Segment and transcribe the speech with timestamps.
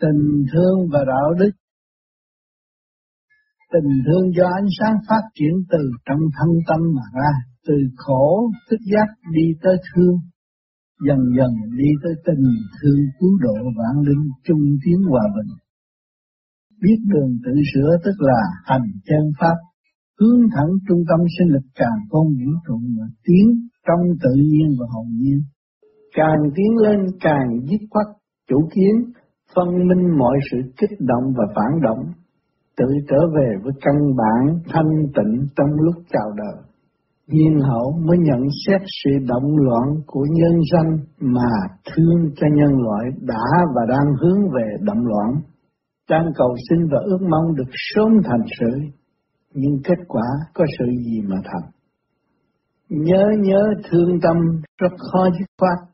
[0.00, 1.50] Tình thương và đạo đức
[3.74, 7.32] Tình thương do ánh sáng phát triển từ trong thân tâm mà ra,
[7.66, 10.16] từ khổ thức giác đi tới thương,
[11.06, 12.44] dần dần đi tới tình
[12.76, 15.52] thương cứu độ vạn linh chung tiến hòa bình.
[16.82, 19.56] Biết đường tự sửa tức là hành chân pháp,
[20.20, 23.46] hướng thẳng trung tâm sinh lực càng không vũ trụ mà tiến
[23.86, 25.40] trong tự nhiên và hồn nhiên.
[26.16, 28.06] Càng tiến lên càng dứt khoát
[28.48, 28.94] chủ kiến,
[29.54, 32.04] phân minh mọi sự kích động và phản động,
[32.76, 36.62] tự trở về với căn bản thanh tịnh trong lúc chào đời.
[37.28, 40.86] Nhiên hậu mới nhận xét sự động loạn của nhân dân
[41.18, 41.52] mà
[41.86, 43.44] thương cho nhân loại đã
[43.74, 45.30] và đang hướng về động loạn,
[46.10, 48.78] đang cầu xin và ước mong được sớm thành sự,
[49.54, 51.70] nhưng kết quả có sự gì mà thành.
[52.88, 54.36] Nhớ nhớ thương tâm
[54.78, 55.93] rất khó dứt khoát,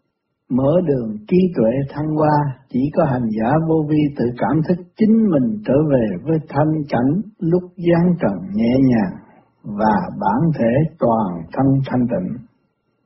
[0.50, 4.84] mở đường trí tuệ thăng hoa, chỉ có hành giả vô vi tự cảm thức
[4.96, 9.14] chính mình trở về với thanh cảnh lúc giáng trần nhẹ nhàng
[9.62, 12.46] và bản thể toàn thân thanh tịnh.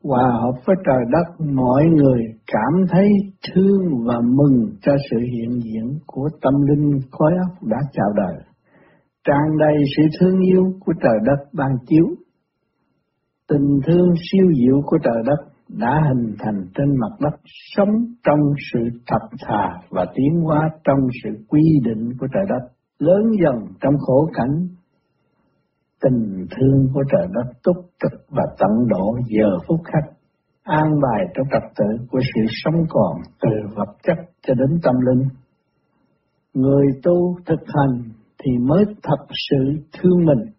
[0.03, 3.09] Hòa hợp với trời đất, mọi người cảm thấy
[3.53, 8.35] thương và mừng cho sự hiện diện của tâm linh khối óc đã chào đời.
[9.25, 12.05] Tràn đầy sự thương yêu của trời đất ban chiếu.
[13.49, 17.41] Tình thương siêu diệu của trời đất đã hình thành trên mặt đất
[17.77, 18.41] sống trong
[18.73, 23.73] sự thật thà và tiến hóa trong sự quy định của trời đất, lớn dần
[23.81, 24.69] trong khổ cảnh.
[26.03, 30.13] Tình thương của trời đất túc trực và tận độ giờ phút khắc,
[30.63, 34.95] an bài trong trật tự của sự sống còn từ vật chất cho đến tâm
[35.01, 35.29] linh.
[36.55, 38.03] Người tu thực hành
[38.39, 40.53] thì mới thật sự thương mình,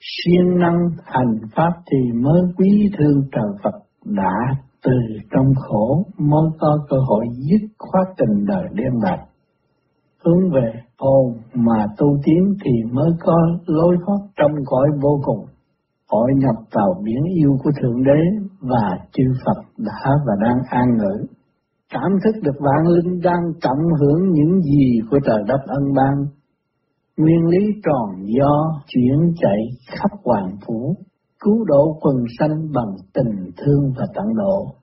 [0.00, 4.92] siêng năng hành pháp thì mới quý thương trời Phật đã từ
[5.30, 9.18] trong khổ mới có cơ hội dứt khoát tình đời đêm lại.
[10.24, 15.46] Hướng về hồn mà tu tiến thì mới có lối thoát trong cõi vô cùng.
[16.10, 18.20] Hội nhập vào biển yêu của Thượng Đế
[18.60, 21.26] và chư Phật đã và đang an ngữ.
[21.92, 26.26] Cảm thức được vạn linh đang tận hưởng những gì của trời đất ân ban.
[27.16, 29.58] Nguyên lý tròn do chuyển chạy
[29.88, 30.94] khắp hoàng phủ
[31.44, 34.74] cứu độ quần sanh bằng tình thương và tận độ.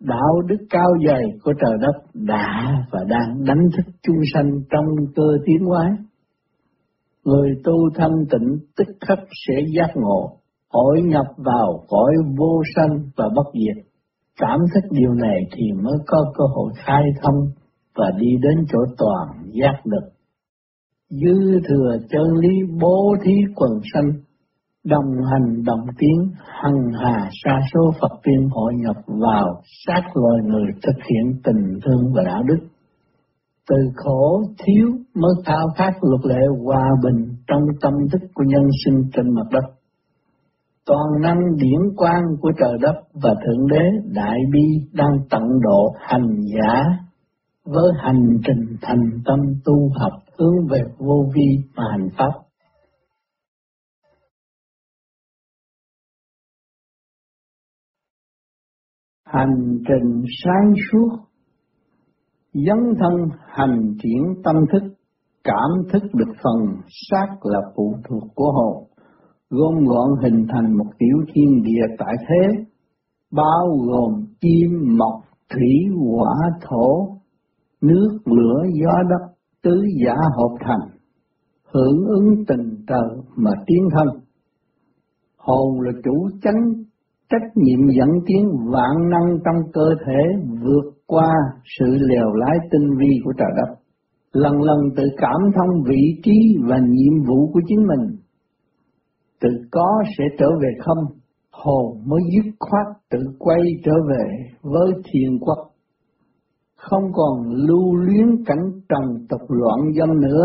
[0.00, 4.84] Đạo đức cao dày của trời đất đã và đang đánh thức chung sanh trong
[5.14, 5.98] cơ tiến hóa.
[7.24, 10.30] Người tu thanh tịnh tức khắc sẽ giác ngộ,
[10.72, 13.86] hội nhập vào cõi vô sanh và bất diệt.
[14.40, 17.50] Cảm thức điều này thì mới có cơ hội khai thông
[17.94, 20.08] và đi đến chỗ toàn giác được.
[21.10, 22.48] Dư thừa chân lý
[22.80, 24.25] bố thí quần sanh
[24.88, 26.30] đồng hành, đồng tiến
[26.62, 31.78] hằng hà sa số Phật tiên hội nhập vào sát loài người thực hiện tình
[31.84, 32.58] thương và đạo đức.
[33.68, 38.62] Từ khổ thiếu mới thao khát luật lệ hòa bình trong tâm thức của nhân
[38.84, 39.64] sinh trên mặt đất.
[40.86, 45.94] Toàn năng điển quang của trời đất và Thượng Đế Đại Bi đang tận độ
[46.00, 46.84] hành giả
[47.64, 52.45] với hành trình thành tâm tu học hướng về vô vi và hành pháp.
[59.26, 61.08] Hành trình sáng suốt,
[62.52, 64.82] dấn thân hành triển tâm thức,
[65.44, 68.84] cảm thức được phần xác là phụ thuộc của hồn,
[69.50, 72.64] gom gọn hình thành một tiểu thiên địa tại thế,
[73.32, 75.22] bao gồm chim, mộc,
[75.54, 77.08] thủy, hỏa, thổ,
[77.80, 79.32] nước, lửa, gió đất,
[79.62, 80.98] tứ giả hợp thành,
[81.72, 84.06] hưởng ứng tình trời mà tiến thân.
[85.36, 86.86] Hồn là chủ chánh
[87.30, 90.20] trách nhiệm dẫn tiến vạn năng trong cơ thể
[90.62, 91.32] vượt qua
[91.78, 93.74] sự lèo lái tinh vi của trời đất.
[94.32, 98.16] Lần lần tự cảm thông vị trí và nhiệm vụ của chính mình.
[99.40, 100.98] Tự có sẽ trở về không,
[101.52, 104.24] hồn mới dứt khoát tự quay trở về
[104.62, 105.58] với thiền quốc.
[106.76, 110.44] Không còn lưu luyến cảnh trần tục loạn dân nữa,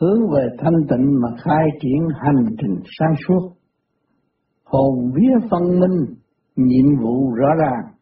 [0.00, 3.59] hướng về thanh tịnh mà khai triển hành trình sáng suốt
[4.72, 6.14] hồn vía phân minh,
[6.56, 7.94] nhiệm vụ rõ ràng,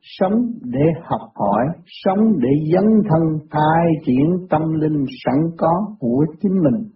[0.00, 0.32] sống
[0.62, 6.52] để học hỏi, sống để dấn thân khai triển tâm linh sẵn có của chính
[6.52, 6.90] mình.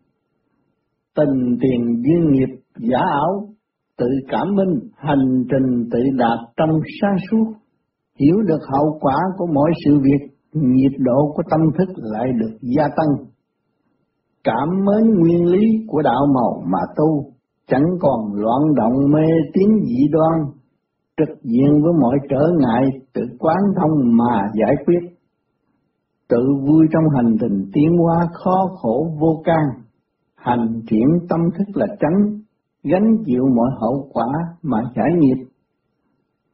[1.17, 3.49] Tình tiền duyên nghiệp giả ảo,
[3.99, 7.53] tự cảm minh, hành trình tự đạt trong sáng suốt,
[8.21, 12.57] hiểu được hậu quả của mỗi sự việc, nhiệt độ của tâm thức lại được
[12.77, 13.27] gia tăng.
[14.45, 17.32] Cảm mến nguyên lý của đạo màu mà tu,
[17.67, 20.41] chẳng còn loạn động mê tín dị đoan,
[21.17, 25.01] trực diện với mọi trở ngại tự quán thông mà giải quyết.
[26.29, 29.65] tự vui trong hành trình tiến hóa khó khổ vô can,
[30.37, 32.41] hành triển tâm thức là tránh,
[32.85, 34.27] gánh chịu mọi hậu quả
[34.63, 35.45] mà giải nghiệp.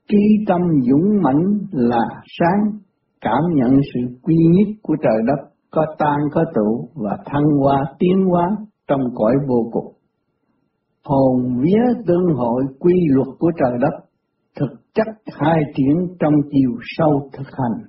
[0.08, 2.08] Trí tâm dũng mãnh là
[2.38, 2.78] sáng,
[3.20, 7.84] cảm nhận sự quy nhất của trời đất, có tan có tụ và thăng hoa
[7.98, 8.56] tiến hóa
[8.88, 9.97] trong cõi vô cùng.
[11.08, 14.04] Hồn vía tương hội quy luật của trời đất,
[14.60, 17.88] thực chất hai triển trong chiều sâu thực hành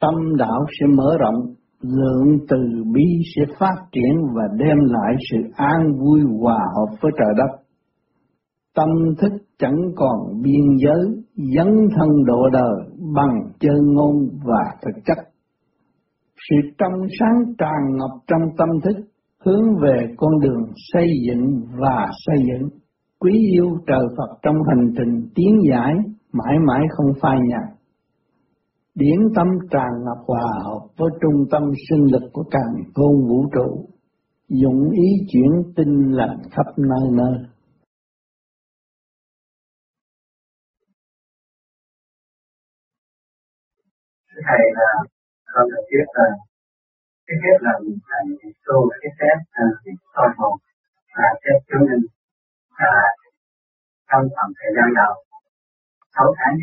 [0.00, 3.04] tâm đạo sẽ mở rộng, lượng từ bi
[3.36, 7.62] sẽ phát triển và đem lại sự an vui hòa hợp với trời đất.
[8.74, 8.88] Tâm
[9.18, 11.22] thức chẳng còn biên giới,
[11.56, 12.76] dấn thân độ đời
[13.14, 15.18] bằng chân ngôn và thực chất.
[16.50, 19.04] Sự trong sáng tràn ngập trong tâm thức,
[19.46, 20.62] hướng về con đường
[20.92, 22.68] xây dựng và xây dựng.
[23.18, 25.94] Quý yêu trời Phật trong hành trình tiến giải,
[26.32, 27.76] mãi mãi không phai nhạt
[28.96, 33.44] điển tâm tràn ngập hòa hợp với trung tâm sinh lực của càng khôn vũ
[33.54, 33.88] trụ,
[34.48, 37.38] dụng ý chuyển tinh lành khắp nơi nơi.
[44.48, 45.04] thầy à, là
[45.54, 46.24] con được biết là
[47.26, 47.72] cái biết là
[48.08, 49.36] thầy tu cái phép
[50.14, 50.54] soi hồn
[51.16, 52.04] và phép chứng minh
[52.78, 52.94] và
[54.08, 55.14] trong khoảng thời gian đầu
[56.14, 56.54] sáu tháng.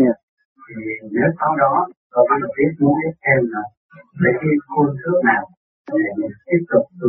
[0.00, 0.24] Yeah
[0.68, 0.74] thì
[1.14, 1.72] nếu sau đó
[2.10, 3.62] có bạn biết muốn biết thêm là
[4.20, 5.44] về cái khuôn thước nào
[5.92, 7.08] để mình tiếp tục tu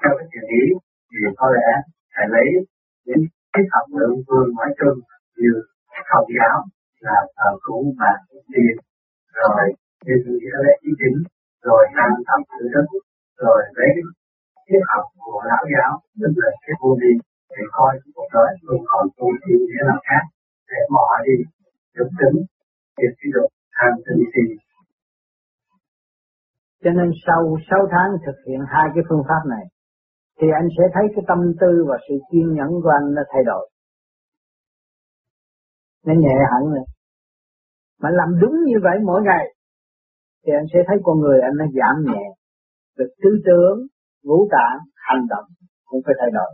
[0.00, 0.64] theo cái thiền ý
[1.10, 1.68] thì có lẽ
[2.14, 2.48] phải lấy
[3.06, 4.98] những cái học lượng phương nói chung
[5.40, 5.52] như
[6.12, 6.56] học giáo
[7.00, 8.12] là thờ cúng và
[8.52, 8.76] tiền
[9.38, 9.64] rồi
[10.04, 11.18] như nghĩa lễ ý chính
[11.68, 12.86] rồi tham thầm tự đức
[13.44, 13.90] rồi lấy
[14.66, 17.12] triết học của lão giáo, tức là cái vô vi,
[17.52, 20.24] thì coi cuộc đời không còn tu thiên nghĩa nào khác,
[20.70, 21.36] để bỏ đi
[21.96, 22.38] dục tính
[22.98, 23.44] việc ví dụ
[23.76, 24.44] tham sân si.
[26.82, 29.64] Cho nên sau 6 tháng thực hiện hai cái phương pháp này,
[30.38, 33.42] thì anh sẽ thấy cái tâm tư và sự kiên nhẫn của anh nó thay
[33.50, 33.64] đổi.
[36.06, 36.84] Nó nhẹ hẳn rồi
[38.02, 39.44] mà làm đúng như vậy mỗi ngày
[40.42, 42.24] thì anh sẽ thấy con người anh nó giảm nhẹ.
[42.96, 43.76] Về tư tưởng
[44.26, 44.78] ngũ tạng,
[45.08, 45.46] hành động
[45.88, 46.50] cũng phải thay đổi.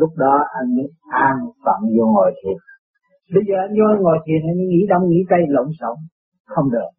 [0.00, 0.88] Lúc đó anh mới
[1.28, 2.58] an phận vô ngồi thiền.
[3.34, 5.96] Bây giờ anh vô ngồi thiền, anh nghĩ đông, nghĩ tây, lộn xộn.
[6.54, 6.90] Không được.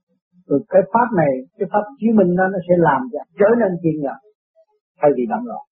[0.47, 3.71] Rồi cái pháp này, cái pháp chiếu minh nó nó sẽ làm cho trở nên
[3.81, 4.19] chuyên nhẫn
[5.01, 5.63] thay vì động loạn.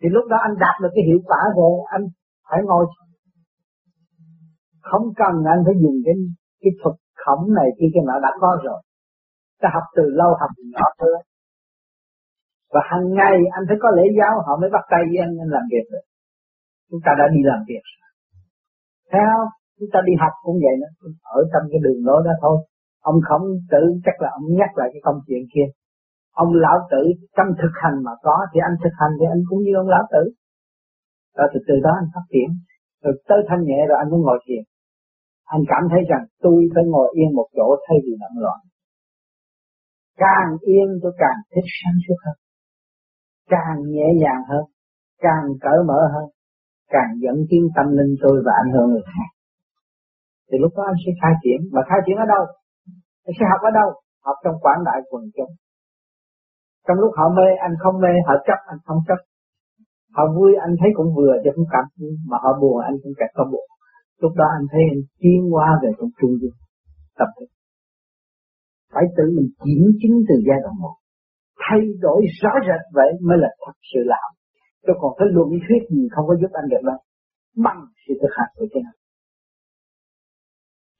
[0.00, 2.04] Thì lúc đó anh đạt được cái hiệu quả rồi, anh
[2.50, 2.86] phải ngồi.
[4.82, 6.14] Không cần anh phải dùng cái
[6.62, 8.80] cái thuật khổng này kia cái nào đã có rồi
[9.62, 11.14] ta học từ lâu học từ nhỏ thôi.
[12.74, 15.64] Và hàng ngày anh phải có lễ giáo họ mới bắt tay với anh, làm
[15.72, 16.04] việc được.
[16.90, 17.84] Chúng ta đã đi làm việc
[19.10, 19.48] thấy không?
[19.78, 20.92] Chúng ta đi học cũng vậy nữa
[21.38, 22.56] ở trong cái đường lối đó thôi.
[23.10, 25.68] Ông khổng tử chắc là ông nhắc lại cái công chuyện kia.
[26.42, 27.02] Ông lão tử
[27.36, 30.04] trong thực hành mà có thì anh thực hành thì anh cũng như ông lão
[30.12, 30.22] tử.
[31.36, 32.48] Rồi từ từ đó anh phát triển.
[33.02, 34.62] Rồi tới thanh nhẹ rồi anh mới ngồi thiền.
[35.54, 38.58] Anh cảm thấy rằng tôi phải ngồi yên một chỗ thay vì động loạn
[40.24, 42.36] càng yên tôi càng thích sáng suốt hơn.
[43.54, 44.64] Càng nhẹ nhàng hơn,
[45.18, 46.26] càng cởi mở hơn,
[46.94, 49.30] càng dẫn tiến tâm linh tôi và ảnh hưởng người khác.
[50.48, 51.60] Thì lúc đó anh sẽ khai triển.
[51.74, 52.44] Mà khai triển ở đâu?
[53.26, 53.88] Anh sẽ học ở đâu?
[54.26, 55.52] Học trong quảng đại quần chúng.
[56.86, 59.20] Trong lúc họ mê, anh không mê, họ chấp, anh không chấp.
[60.16, 61.84] Họ vui, anh thấy cũng vừa chứ không cảm
[62.30, 63.66] mà họ buồn, anh cũng cảm không buồn.
[64.22, 66.56] Lúc đó anh thấy anh tiến qua về trong trung dung
[67.18, 67.48] tập trung
[68.96, 70.96] phải tự mình kiểm chứng từ giai đoạn một.
[71.64, 74.28] Thay đổi rõ rệt vậy mới là thật sự làm
[74.84, 76.98] chứ còn cái luận thuyết gì không có giúp anh được đâu.
[77.64, 78.98] Bằng sự thực hành của chính anh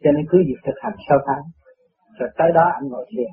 [0.02, 1.44] cho nên cứ việc thực hành sau tháng,
[2.18, 3.30] rồi tới đó anh ngồi thiền.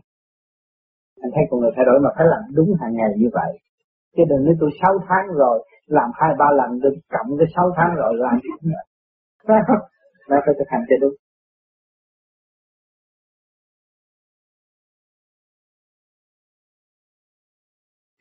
[1.24, 3.52] Anh thấy con người thay đổi mà phải làm đúng hàng ngày như vậy.
[4.16, 5.58] Chứ đừng nói tôi 6 tháng rồi,
[5.98, 8.36] làm hai ba lần đừng cộng cái 6 tháng rồi làm
[9.48, 9.60] phải
[10.30, 11.16] nó phải thực hành cho đúng.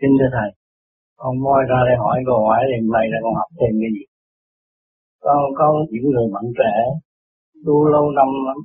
[0.03, 0.51] Kính thưa Thầy,
[1.21, 4.05] con moi ra đây hỏi câu hỏi thì mày là con học thêm cái gì?
[5.25, 6.75] Con có những người mạnh trẻ
[7.67, 8.59] tu lâu năm lắm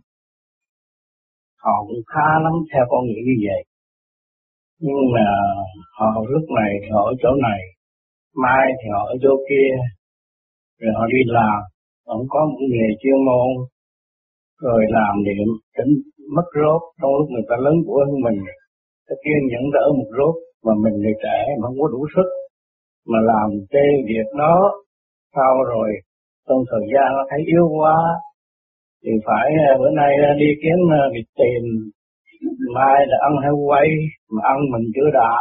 [1.63, 3.61] họ cũng khá lắm theo con nghĩ như vậy.
[4.85, 5.27] Nhưng mà
[5.97, 7.61] họ lúc này thì họ ở chỗ này
[8.43, 9.69] mai thì họ ở chỗ kia
[10.79, 11.59] rồi họ đi làm
[12.05, 13.49] cũng có một nghề chuyên môn
[14.65, 15.91] rồi làm niệm tính
[16.35, 16.81] mất rốt.
[16.99, 18.39] Trong lúc người ta lớn của hơn mình
[19.07, 22.29] ta kiên nhẫn đỡ một rốt mà mình người trẻ, mà không có đủ sức,
[23.11, 24.55] mà làm cái việc đó,
[25.35, 25.89] sau rồi
[26.47, 27.97] trong thời gian nó thấy yếu quá,
[29.03, 31.63] thì phải à, bữa nay à, đi kiếm à, việc tìm.
[32.41, 33.87] Tiền mai là ăn heo quay,
[34.33, 35.33] mà ăn mình chưa đã,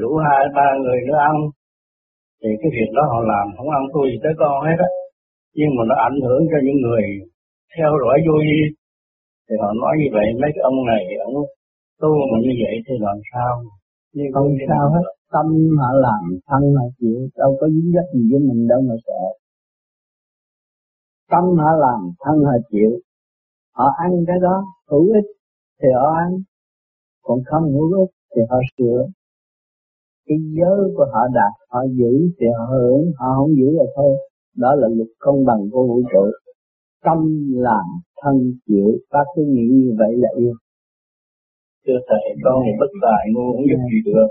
[0.00, 1.36] rủ hai, ba người nữa ăn.
[2.40, 4.90] Thì cái việc đó họ làm, không ăn tôi gì tới con hết á.
[5.58, 7.04] Nhưng mà nó ảnh hưởng cho những người
[7.74, 8.60] theo dõi vô vi.
[9.46, 11.34] Thì họ nói như vậy, mấy cái ông này, ông
[12.02, 13.52] tu mà như vậy thì làm sao?
[14.16, 15.06] Nhưng không sao hết.
[15.32, 15.46] tâm
[15.80, 19.22] họ làm thân họ chịu đâu có dính dấp gì với mình đâu mà sợ.
[21.30, 22.90] Tâm họ làm thân họ chịu
[23.76, 25.28] họ ăn cái đó hữu ích
[25.82, 26.30] thì họ ăn
[27.22, 29.06] còn không hữu ích thì họ sửa.
[30.26, 34.16] Cái giới của họ đạt họ giữ thì họ hưởng họ không giữ là thôi.
[34.56, 36.24] Đó là luật công bằng của vũ trụ.
[37.04, 37.18] Tâm
[37.56, 37.84] làm
[38.22, 40.54] thân chịu các cái nghĩ như vậy là yêu
[41.86, 44.28] chưa thầy con thì bất tài ngu không giúp gì được.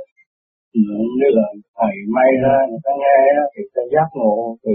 [1.19, 1.47] Nếu là
[1.79, 3.17] thầy may ra người ta nghe
[3.53, 4.74] thì ta giác ngộ thì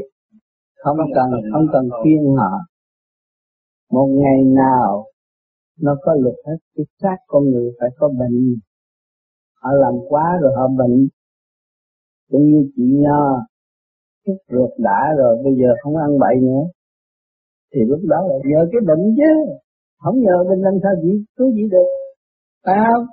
[0.82, 2.52] không cần không cần khuyên họ
[3.90, 5.04] một ngày nào
[5.80, 8.56] nó có luật hết cái xác con người phải có bệnh.
[9.62, 11.08] Họ làm quá rồi họ bệnh.
[12.30, 13.46] Cũng như chị nho
[14.26, 16.62] chút ruột đã rồi bây giờ không ăn bậy nữa.
[17.74, 19.52] Thì lúc đó là nhờ cái bệnh chứ.
[19.98, 21.99] Không nhờ bệnh làm sao gì cứu gì được
[22.64, 23.06] phải không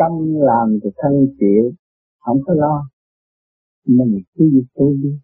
[0.00, 0.12] tâm
[0.48, 1.72] làm thì thân chịu,
[2.18, 2.88] không có lo.
[3.86, 5.18] Mình cứ việc tu đi.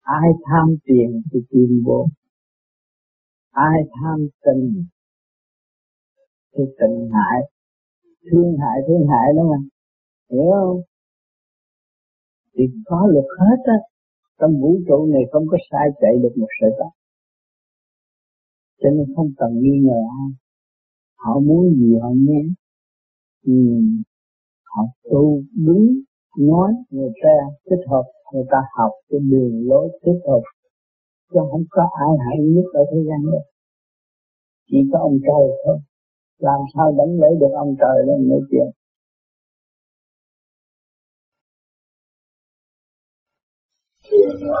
[0.00, 2.06] Ai tham tiền thì tiền vô.
[3.50, 4.84] Ai tham tình
[6.52, 7.40] thì tình hại.
[8.30, 9.58] Thương hại thương hại đó mà
[10.30, 10.80] hiểu không?
[12.54, 13.78] Thì có luật hết á.
[14.38, 16.92] Trong vũ trụ này không có sai chạy được một sợi tóc.
[18.80, 20.45] Cho nên không cần nghi ngờ ai
[21.26, 22.40] họ muốn gì họ nghe
[23.46, 23.52] ừ.
[24.64, 25.86] họ tu đúng,
[26.38, 27.34] nói, người ta
[27.70, 30.42] thích hợp, người ta học cái đường lối thích hợp.
[31.32, 33.42] Chứ không có ai hại nhất ở thế gian đâu.
[34.70, 35.78] Chỉ có ông trời thôi.
[36.38, 38.66] Làm sao đánh lấy được ông trời lên nói chuyện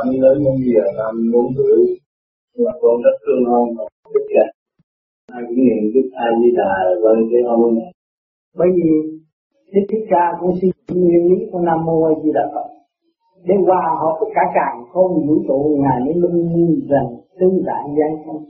[0.02, 2.00] anh lớn hơn gì là năm bốn tuổi
[2.58, 3.68] mà con rất thương ông
[4.14, 4.55] tất cả à?
[5.36, 7.90] Ai cũng niệm đức ai di đà vâng cái ông này
[8.58, 8.88] bởi vì
[9.72, 12.66] Đức Thích Ca cũng suy nguyên lý của Nam Mô A Di Đà Phật.
[13.44, 17.08] Để hòa hợp cả càng không vũ trụ ngài mới minh rằng
[17.40, 18.44] tư đại gian không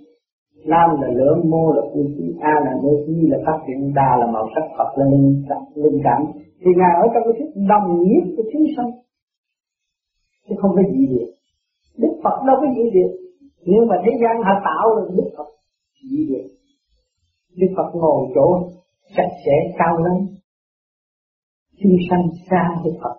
[0.67, 4.17] Nam là lửa, mô là phương khí, A là mô chi là phát triển, Đa
[4.21, 6.23] là màu sắc, Phật là linh, cảm linh cảm.
[6.61, 8.91] Thì Ngài ở trong cái thức đồng nhất của chúng sanh.
[10.49, 11.31] Chứ không có gì được.
[11.99, 13.13] Đức Phật đâu có gì được.
[13.65, 15.49] Nhưng mà thế gian họ tạo được Đức Phật
[16.11, 16.47] gì được?
[17.57, 18.69] Đức Phật ngồi chỗ
[19.17, 20.17] chặt chẽ cao lắm.
[21.83, 23.17] Chúng sanh xa Đức Phật.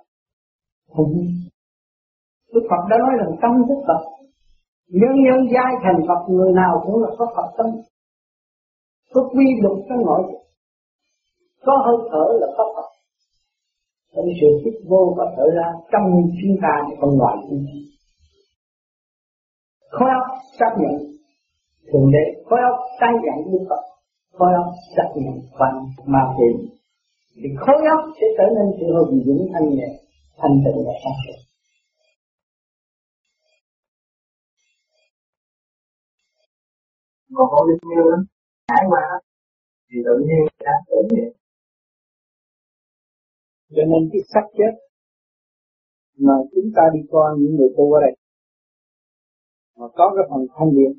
[0.95, 1.13] Không
[2.53, 4.01] Đức Phật đã nói rằng tâm Đức Phật,
[4.87, 7.67] nhân nhân giai thành Phật, người nào cũng là có Phật tâm
[9.13, 10.23] có quy luật trong nội
[11.65, 12.89] có hơi thở là có Phật
[14.15, 16.03] trong sự thích vô và thở ra trong
[16.41, 17.77] chúng ta thì còn loại chúng ta
[19.89, 20.27] khối óc
[20.59, 20.95] chấp nhận,
[21.91, 23.81] thượng đế, khối óc tái nhận đức Phật
[24.37, 25.73] khối óc chấp nhận phần
[26.13, 26.55] ma tiền
[27.35, 29.89] thì khối óc sẽ trở nên sự hùng dũng thanh nhẹ
[30.37, 31.39] thanh tịnh và sáng suốt
[37.29, 38.21] mà có linh nhiêu lắm
[38.67, 39.03] trải qua
[39.89, 41.29] thì tự nhiên đã tự nhiên
[43.75, 44.73] cho nên cái sắc chết
[46.25, 48.15] mà chúng ta đi qua những người tu ở đây
[49.77, 50.93] mà có cái phần thanh điện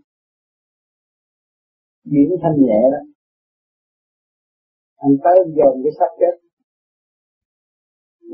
[2.05, 3.18] điểm thanh nhẹ đó
[5.05, 6.35] anh tới dồn cái sắp chết.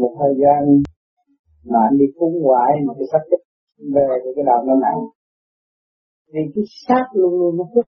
[0.00, 0.60] Một thời gian
[1.70, 3.42] mà anh đi cúng hoài mà cái sắp chết
[3.94, 5.00] về thì cái đầu nó nặng.
[6.32, 7.86] Vì cái xác luôn luôn nó phức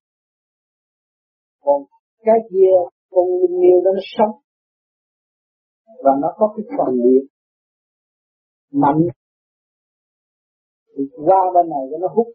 [1.65, 1.83] còn
[2.27, 2.75] cái kia,
[3.11, 4.35] con linh yêu đó nó sống.
[6.05, 7.25] Và nó có cái phần điện
[8.73, 9.01] mạnh.
[10.97, 12.27] Thì qua bên này cho nó hút.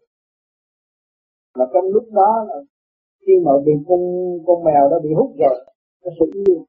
[1.54, 2.54] Và trong lúc đó là
[3.26, 4.00] khi mà bị con
[4.46, 5.71] con mèo đó bị hút rồi
[6.02, 6.66] nó sẽ yêu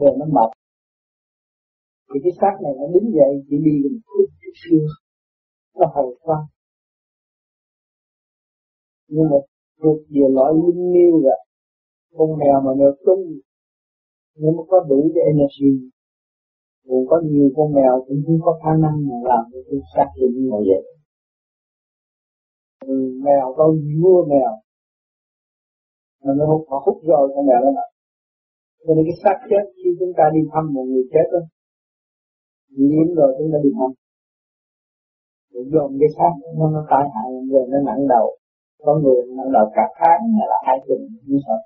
[0.00, 0.50] về nó mập.
[2.14, 4.80] Thì cái xác này nó đứng dậy, chỉ đi một chút chút xíu.
[5.74, 6.46] Nó hồi qua
[9.08, 9.36] nhưng mà
[9.82, 11.38] thuộc về loại linh miêu rồi
[12.16, 13.24] con mèo mà nó tung.
[14.36, 15.90] Nếu mà có đủ cái energy.
[16.88, 20.08] Cũng có nhiều con mèo cũng không có khả năng mà làm được cái xác
[20.16, 20.82] hiện như vậy.
[22.86, 22.94] Ừ,
[23.24, 24.52] mèo có vua mèo.
[26.24, 27.93] Mà nó hút họ hút rồi con mèo nó nặng
[28.86, 31.40] cho nên cái xác chết khi chúng ta đi thăm một người chết đó
[32.76, 33.90] niệm rồi chúng ta đi thăm.
[35.52, 38.26] Rồi dồn cái xác nó nó tai hại người nó nặng đầu.
[38.84, 41.62] Có người nặng đầu cả tháng hay là hai tuần như vậy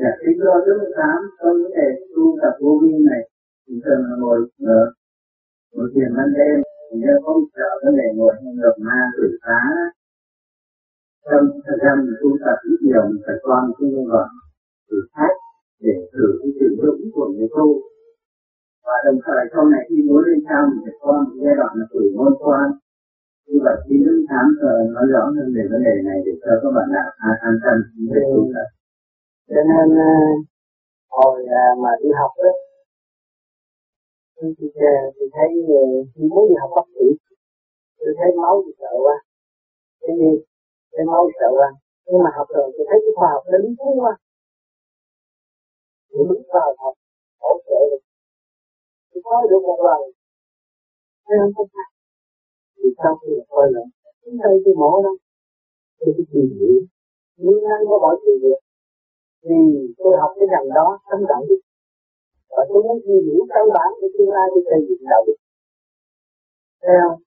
[0.00, 3.22] Dạ, kính thưa Đức Phật Tám, trong vấn đề tu tập vô vi này,
[3.64, 4.80] thì thường là ngồi ở ờ,
[5.72, 6.56] ngồi thiền ban đêm,
[6.88, 9.60] thì có một trợ vấn đề ngồi trong đồng ma tử phá.
[11.26, 14.28] Trong thời gian mình tu tập ít nhiều mình phải quan cái nhân vật
[14.88, 15.36] thử thách
[15.84, 17.66] để thử cái sự vững của người tu.
[18.86, 21.72] Và đồng thời sau này khi muốn lên cao mình phải qua một giai đoạn
[21.78, 22.68] là thử môn quan.
[23.48, 24.46] Như vậy khi đứng khám
[24.94, 27.08] nói rõ hơn về vấn đề này để cho các bạn đạo
[27.48, 27.76] an tâm
[28.12, 28.68] về tu tập
[29.48, 30.12] cho nên ờ,
[31.10, 32.52] hồi ờ, mà đi học đó
[34.40, 35.48] thì, ờ, thì thấy
[36.14, 37.06] khi muốn đi học bác sĩ
[37.98, 39.16] tôi thấy máu thì sợ quá
[40.00, 40.32] cái gì
[40.92, 41.68] để máu sợ quá.
[42.06, 44.12] Nhưng mà học rồi tôi thấy cái khoa học nó lý thú quá.
[46.10, 46.94] Thì đúng vào học,
[47.42, 48.02] hỗ trợ được.
[49.10, 50.00] Tôi nói được một lần.
[51.26, 51.88] Thấy không có khác.
[52.76, 53.86] Thì sau khi mà coi lại,
[54.22, 55.12] chúng đây tôi mổ đó.
[55.98, 56.76] Tôi cái tìm hiểu
[57.42, 58.60] muốn ăn có bỏ chuyện việc
[59.46, 59.60] vì
[59.98, 61.60] tôi học cái ngành đó tâm động đức
[62.50, 65.22] và tôi muốn tìm hiểu căn bản của tương lai tôi xây dựng đạo.
[65.26, 65.38] Đức
[66.82, 67.20] thấy không?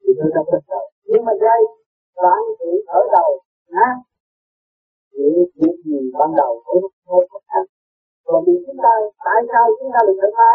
[0.00, 1.60] Thì tôi đã bắt đầu nhưng mà đây
[2.22, 3.30] loạn tự thở đầu
[3.70, 3.88] ha
[5.18, 7.68] những việc gì ban đầu cũng không có thành.
[8.24, 8.92] Còn vì chúng ta,
[9.24, 10.52] tại sao chúng ta được thở ma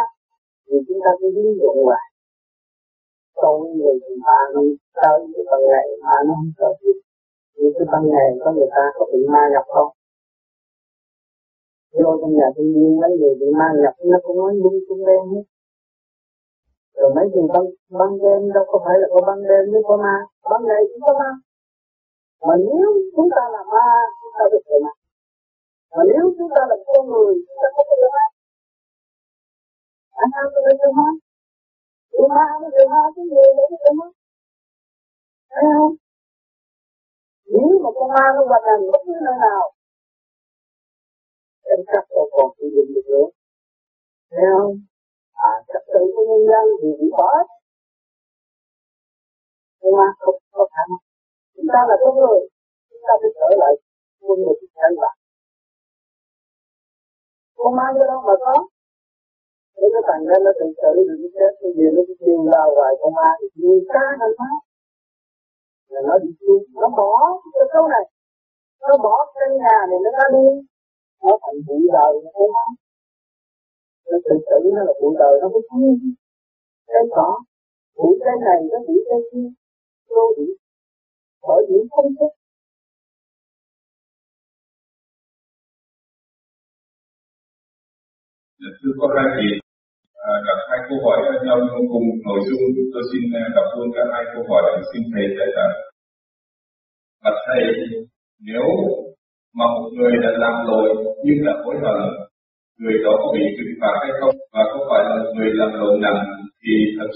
[0.68, 2.06] vì chúng ta cứ lý luận hoài.
[3.42, 4.68] Tôi người thì ma đi
[5.02, 6.94] tới thì ban ngày mà nó không sợ gì.
[7.58, 9.92] Vì cái ban ngày có người ta có bị ma nhập không?
[12.04, 15.06] Vô trong nhà thiên nhiên, mấy người bị ma nhập, nó cũng nói lung tung
[15.08, 15.44] đen hết.
[16.98, 17.64] Rồi mấy người ban
[18.00, 20.16] ban đêm, đâu có phải là có ban đêm mới có ma.
[20.52, 21.32] Ban ngày cũng có ma
[22.48, 23.88] mà nếu chúng ta là ma,
[24.20, 24.94] chúng ta được ma
[25.96, 28.26] mà nếu chúng ta là con người, chúng ta không có được ma
[30.22, 31.10] anh ăn có được ma
[32.12, 34.08] Người ma nó được ma cái người nó được ma
[35.54, 35.96] thấy không?
[37.54, 39.64] Nếu mà con ma nó hoạt hành bất cứ nơi nào,
[41.72, 43.28] em chắc là còn sử dụng được nữa.
[44.32, 44.74] Thấy không?
[45.34, 47.32] À trật tự của nhân dân thì bị bỏ.
[49.82, 51.13] Nhưng ma không có khả năng
[51.56, 52.42] chúng ta là con người.
[52.90, 53.74] Chúng ta phải trở lại
[54.26, 55.16] quân người căn bản
[57.64, 58.56] không mang cái đâu mà có.
[59.78, 62.40] Nếu cái thằng đó nó tự tử được cái chết cái gì nó cứ kêu
[62.54, 63.36] la hoài không ai.
[63.40, 64.52] Thì nhiều ca hơn má
[65.94, 67.12] là nó bị chuông nó bỏ
[67.54, 68.06] cái câu này.
[68.82, 70.48] Nó bỏ căn nhà này nó ra đi.
[71.24, 72.72] Nó thành bụi đời nó không ai.
[74.10, 75.84] Nó tự tử nó là bụi đời nó mới không
[76.88, 77.30] cái cỏ
[77.98, 79.50] bụi cái này nó bụi cái kia.
[80.10, 80.46] Vô bị
[81.48, 82.36] bởi vì không thích
[88.62, 89.50] dạ, thưa có hai vị
[90.32, 93.68] à, đặt hai câu hỏi khác nhau nhưng cùng nội dung tôi xin à, đọc
[93.76, 95.72] luôn cả hai câu hỏi để xin thầy giải đáp.
[97.24, 97.64] Bạch thầy
[98.50, 98.66] nếu
[99.58, 100.88] mà một người đã làm lỗi
[101.26, 102.00] nhưng đã hối hận
[102.82, 104.36] người đó có bị trừng phạt hay không?
[104.54, 106.20] Và có phải là người làm lỗi nặng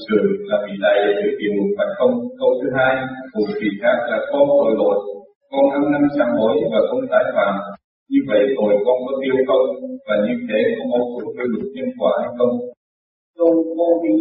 [0.07, 2.13] thường là bị đầy chịu địa ngục không.
[2.39, 2.93] Câu thứ hai,
[3.35, 4.97] một vị khác là con tội lỗi.
[5.51, 7.53] Con ăn năm sám hối và không tái phạm.
[8.11, 9.65] Như vậy tội con có tiêu không?
[10.07, 12.53] Và như thế có mâu thuẫn với luật nhân quả hay không?
[13.37, 14.15] Tu vô vi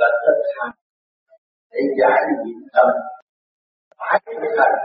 [0.00, 0.74] là thực hành
[1.72, 2.88] để giải nhiệm tâm
[3.98, 4.76] phải thực hành.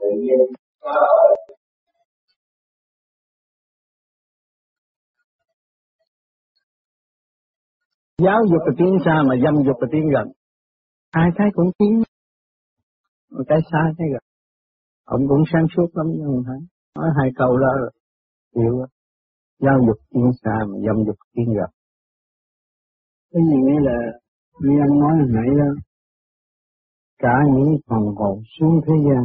[0.00, 0.38] Tự nhiên,
[0.82, 0.94] có
[8.22, 10.26] giáo dục là tiến xa mà dâm dục là tiến gần.
[11.10, 12.02] Ai thấy cũng tiến
[13.30, 14.22] một cái xa cái gần.
[15.04, 16.60] Ông cũng sáng suốt lắm nhưng không thấy
[16.96, 17.90] nói hai câu đó rồi
[18.56, 18.86] hiểu.
[19.60, 21.70] Giáo dục tiến xa mà dâm dục tiến gần.
[23.32, 23.96] Cái gì nghĩa là
[24.60, 25.70] như anh nói hồi nãy đó.
[27.18, 29.24] Cả những phần hồn xuống thế gian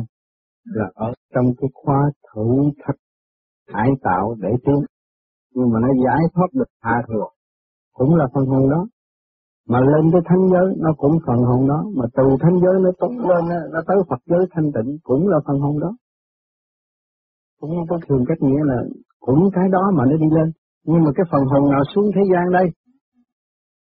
[0.65, 2.95] là ở trong cái khóa thử thách
[3.67, 4.79] cải tạo để tiến.
[5.55, 7.32] Nhưng mà nó giải thoát được hạ thừa
[7.93, 8.87] cũng là phần hồn đó.
[9.69, 11.85] Mà lên tới thánh giới, nó cũng phần hồn đó.
[11.95, 15.39] Mà từ thánh giới nó tốt lên nó tới Phật giới thanh tịnh, cũng là
[15.47, 15.91] phần hồn đó.
[17.59, 18.83] Cũng có thường cách nghĩa là
[19.19, 20.51] cũng cái đó mà nó đi lên.
[20.85, 22.65] Nhưng mà cái phần hồn nào xuống thế gian đây?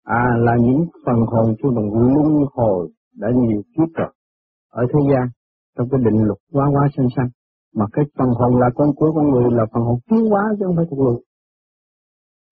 [0.04, 4.12] À là những phần hồn chưa bằng luân hồi đã nhiều kiếp rồi
[4.70, 5.28] ở thế gian,
[5.76, 7.28] trong cái định luật quá quá sanh sanh.
[7.74, 10.64] Mà cái phần hồn là con của con người là phần hồn tiến hóa chứ
[10.66, 11.18] không phải thuộc người.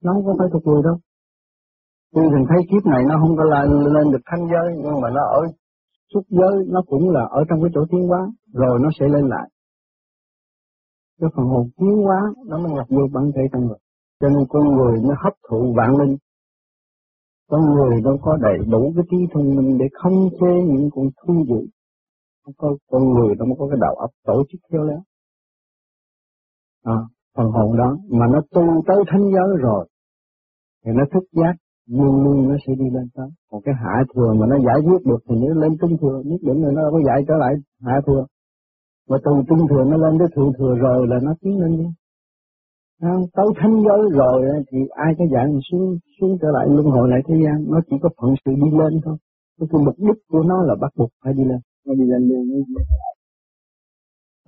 [0.05, 0.97] Nó không phải thuộc người đâu.
[2.15, 5.09] Tuy mình thấy kiếp này nó không có lên, lên được thanh giới nhưng mà
[5.11, 5.41] nó ở
[6.13, 8.21] xuất giới nó cũng là ở trong cái chỗ tiến hóa
[8.53, 9.49] rồi nó sẽ lên lại.
[11.21, 13.79] Cái phần hồn tiến hóa nó mới nhập vô bản thể trong người.
[14.21, 16.17] Cho nên con người nó hấp thụ vạn linh.
[17.51, 21.07] Con người đâu có đầy đủ cái trí thông minh để không chê những con
[21.21, 21.67] thú dữ.
[22.45, 25.03] Không có con người đâu có cái đầu óc tổ chức khéo léo.
[26.85, 26.99] À,
[27.37, 29.89] phần hồn đó mà nó tu tới thánh giới rồi
[30.85, 31.53] thì nó thức giác
[31.89, 33.29] luôn luôn nó sẽ đi lên tới.
[33.53, 36.41] Một cái hạ thừa mà nó giải quyết được thì nó lên trung thừa nhất
[36.43, 37.55] định là nó có giải trở lại
[37.87, 38.27] hạ thừa.
[39.09, 41.89] Mà từ trung thừa nó lên tới thượng thừa rồi là nó tiến lên đi.
[43.37, 47.21] Tới thánh giới rồi thì ai có mà xuống xuống trở lại luân hồi lại
[47.29, 49.17] thế gian nó chỉ có phận sự đi lên thôi.
[49.59, 51.61] Cái mục đích của nó là bắt buộc phải đi lên.
[51.87, 52.65] Nó đi lên luôn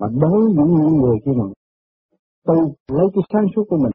[0.00, 1.44] mà đối với những người kia mà
[2.46, 2.54] tu
[2.96, 3.92] lấy cái sáng suốt của mình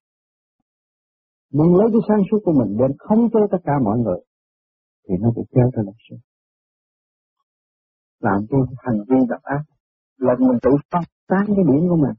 [1.51, 4.19] mình lấy cái sáng suốt của mình đem không cho tất cả mọi người,
[5.07, 6.19] thì nó bị kéo theo luật xuống
[8.19, 9.63] làm cho hành vi độc ác
[10.17, 12.15] là mình tự phát tán cái điểm của mình,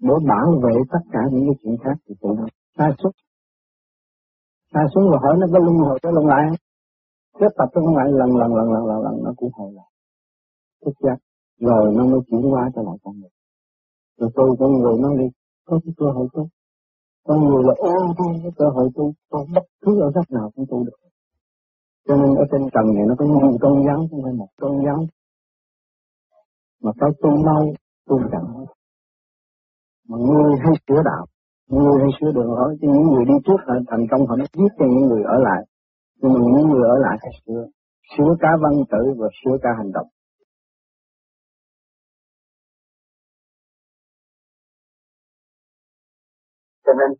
[0.00, 2.46] để bảo vệ tất cả những cái chuyện khác thì tự nó
[2.78, 3.10] sai xuất
[4.72, 6.44] sai xuống rồi hỏi nó có luân hồi có luân lại
[7.38, 9.90] tiếp tập trong lại, lần lần lần lần lần lần, nó cũng hồi lại.
[10.84, 11.18] Thức giác,
[11.60, 13.30] rồi nó mới chuyển qua trở lại con người.
[14.18, 15.26] Rồi tôi con người nó đi,
[15.64, 16.46] có cái cơ hội tốt
[17.26, 20.50] con người là ô thôi cái cơ hội tu, con bất cứ ở góc nào
[20.54, 20.98] cũng tu được.
[22.08, 24.72] Cho nên ở trên trần này nó có nhiều tôn giáo không phải một tôn
[24.84, 24.98] giáo
[26.82, 27.64] mà phải tu mau,
[28.08, 28.64] tu chậm.
[30.08, 31.26] Mà người hay sửa đạo
[31.68, 34.72] người hay sửa đường lối, cho những người đi trước họ thành công, họ giết
[34.78, 35.62] cho những người ở lại.
[36.20, 37.66] Nhưng mà những người ở lại phải sửa
[38.16, 40.06] sửa cả văn tự và sửa cả hành động.
[46.88, 47.10] Cho nên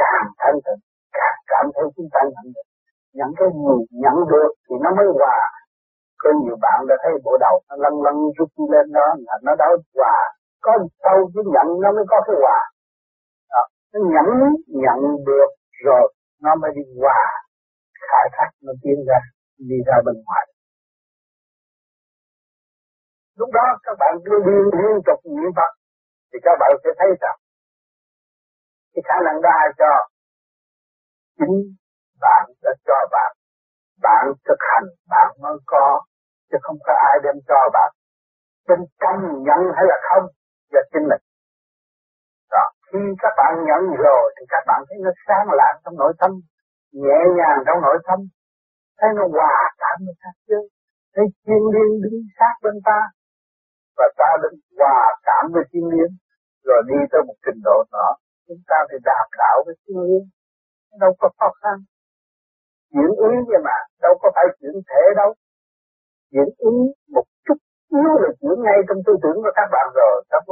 [0.00, 0.80] càng thanh tịnh,
[1.18, 2.66] càng cảm thấy chúng ta nhận được.
[3.18, 5.38] Nhận cái gì nhận được thì nó mới hòa.
[6.22, 9.52] Có nhiều bạn đã thấy bộ đầu nó lăn lăn rút lên đó, là nó
[9.62, 10.16] đã hòa.
[10.64, 12.60] Có sâu cái nhận nó mới có cái hòa.
[13.52, 13.62] Đó.
[13.92, 14.28] nó nhận
[14.84, 15.50] nhận được
[15.84, 16.06] rồi,
[16.44, 17.20] nó mới đi hòa.
[18.08, 19.18] Khai thác nó tiến ra,
[19.58, 20.44] đi ra bên ngoài.
[23.38, 25.72] Lúc đó các bạn cứ đi liên tục niệm phật,
[26.32, 27.38] thì các bạn sẽ thấy rằng
[28.92, 29.92] cái khả năng đó ai cho?
[31.38, 31.56] Chính
[32.20, 33.32] bạn đã cho bạn.
[34.02, 36.00] Bạn thực hành, bạn mới có,
[36.50, 37.90] chứ không có ai đem cho bạn.
[38.68, 40.26] Bên trong nhận hay là không,
[40.72, 41.22] do chính mình.
[42.52, 42.64] Đó.
[42.86, 46.30] khi các bạn nhận rồi, thì các bạn thấy nó sáng lạng trong nội tâm,
[46.92, 48.18] nhẹ nhàng trong nội tâm.
[48.98, 50.58] Thấy nó hòa cảm với các chứ
[51.14, 53.00] thấy thiên liên đứng sát bên ta.
[53.96, 56.10] Và ta đứng hòa cảm với thiên liên
[56.64, 58.12] rồi đi tới một trình độ nào
[58.48, 60.22] chúng ta phải đạt đạo với thiên nhiên.
[61.02, 61.76] Đâu có khó khăn.
[62.92, 65.30] Chuyển ý vậy mà đâu có phải chuyển thể đâu.
[66.32, 66.74] Chuyển ý
[67.14, 67.58] một chút
[67.96, 70.42] yếu là chuyển ngay trong tư tưởng của các bạn rồi, các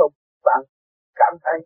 [0.46, 0.61] bạn
[1.20, 1.59] cảm thấy.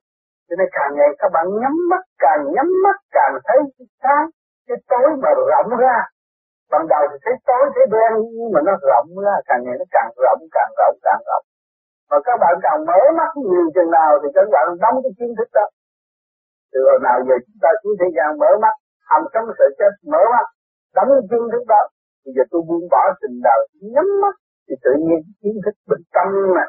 [0.46, 4.26] Cho nên càng ngày các bạn nhắm mắt, càng nhắm mắt, càng thấy cái sáng,
[4.68, 5.98] cái tối mà rộng ra.
[6.70, 9.86] Ban đầu thì thấy tối, thấy đen, nhưng mà nó rộng ra, càng ngày nó
[9.94, 11.44] càng rộng càng rộng càng rộng.
[12.10, 15.30] Mà các bạn càng mở mắt nhiều chừng nào thì các bạn đóng cái kiến
[15.38, 15.66] thức đó
[16.72, 18.74] từ hồi nào giờ chúng ta xuống thế gian mở mắt,
[19.10, 20.46] hầm sống sợ chết, mở mắt,
[20.96, 21.82] đóng chân thức đó.
[22.24, 23.60] Bây giờ tôi buông bỏ tình đời
[23.94, 24.34] nhắm mắt,
[24.66, 26.64] thì tự nhiên kiến thức bình tâm mà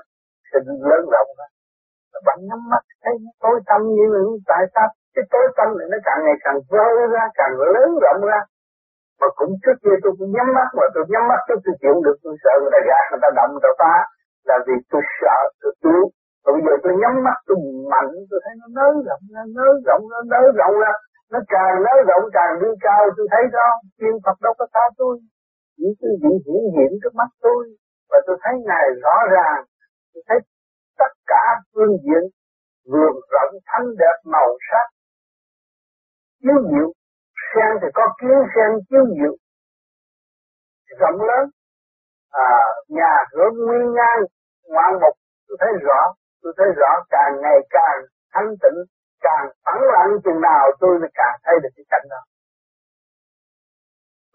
[0.49, 0.59] sự
[0.89, 1.47] lớn rộng ra
[2.25, 2.83] bạn nhắm mắt.
[3.03, 4.19] Thấy tối tâm như là
[4.51, 4.87] tại sao?
[5.15, 8.39] Cái tối tâm này nó càng ngày càng vơ ra, càng lớn rộng ra.
[9.19, 11.95] Mà cũng trước kia tôi cũng nhắm mắt, mà tôi nhắm mắt tôi tôi chịu
[12.05, 13.95] được, tôi sợ người ta gạt, người ta động người ta phá.
[14.49, 16.03] Là vì tôi sợ, tôi yếu
[16.43, 17.57] còn bây giờ tôi nhắm mắt tôi
[17.91, 20.93] mạnh tôi thấy nó nới rộng nó nới rộng nó nới rộng ra.
[21.31, 24.85] Nó càng nới rộng càng đi cao tôi thấy đó tiên Phật đâu có xa
[24.97, 25.13] tôi.
[25.79, 27.61] Những cái gì hiển hiện trước mắt tôi.
[28.09, 29.61] Và tôi thấy ngài rõ ràng.
[30.13, 30.37] Tôi thấy
[30.99, 32.23] tất cả phương diện
[32.91, 34.87] vườn rộng thanh đẹp màu sắc
[36.41, 36.89] chiếu diệu.
[37.49, 39.33] Sen thì có kiến sen chiếu diệu.
[40.99, 41.49] Rộng lớn.
[42.31, 42.51] À,
[42.87, 44.21] nhà cửa nguyên ngang
[44.67, 45.15] ngoạn mục
[45.47, 47.97] tôi thấy rõ tôi thấy rõ càng ngày càng
[48.33, 48.79] thanh tịnh,
[49.25, 52.21] càng phẳng lặng chừng nào tôi mới càng thấy được cái cảnh đó.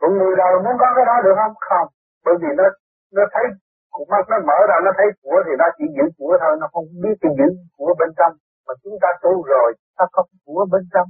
[0.01, 1.55] Còn người đời muốn có cái đó được không?
[1.69, 1.89] Không.
[2.25, 2.67] Bởi vì nó
[3.17, 3.45] nó thấy
[3.95, 6.67] cục mắt nó mở ra, nó thấy của thì nó chỉ giữ của thôi, nó
[6.73, 8.33] không biết cái giữ của bên trong.
[8.67, 11.09] Mà chúng ta tu rồi, ta có của bên trong.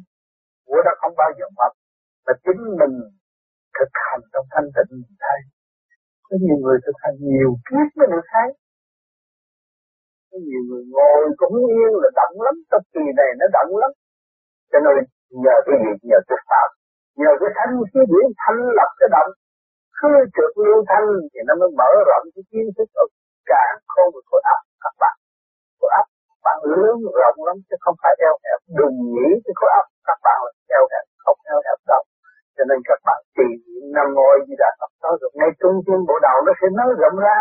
[0.67, 1.73] Của đó không bao giờ mất.
[2.27, 2.95] Mà chính mình
[3.77, 5.39] thực hành trong thanh tịnh mình thấy.
[6.27, 8.49] Có nhiều người thực hành nhiều kiếp mới được thấy
[10.37, 13.91] có nhiều người ngồi cũng yên là đậm lắm tập kỳ này nó đậm lắm.
[14.71, 14.95] Cho nên
[15.45, 16.69] nhờ cái gì nhờ cái pháp
[17.23, 19.31] nhờ cái thanh khí điển thanh lập cái động
[19.99, 23.05] cứ trượt lưu thanh thì nó mới mở rộng cái kiến thức ở
[23.51, 25.17] càng không được khối ấp các bạn.
[25.79, 26.07] Khối ấp
[26.47, 28.59] bạn lớn rộng lắm, chứ không phải eo hẹp.
[28.79, 32.03] Đừng nghĩ cái khối ấp các bạn là eo hẹp, không eo hẹp đâu.
[32.57, 33.49] Cho nên các bạn trì
[33.95, 34.91] nam mô di đà phật.
[35.03, 37.39] Đó rồi ngay trung tâm bộ đầu nó sẽ nới rộng ra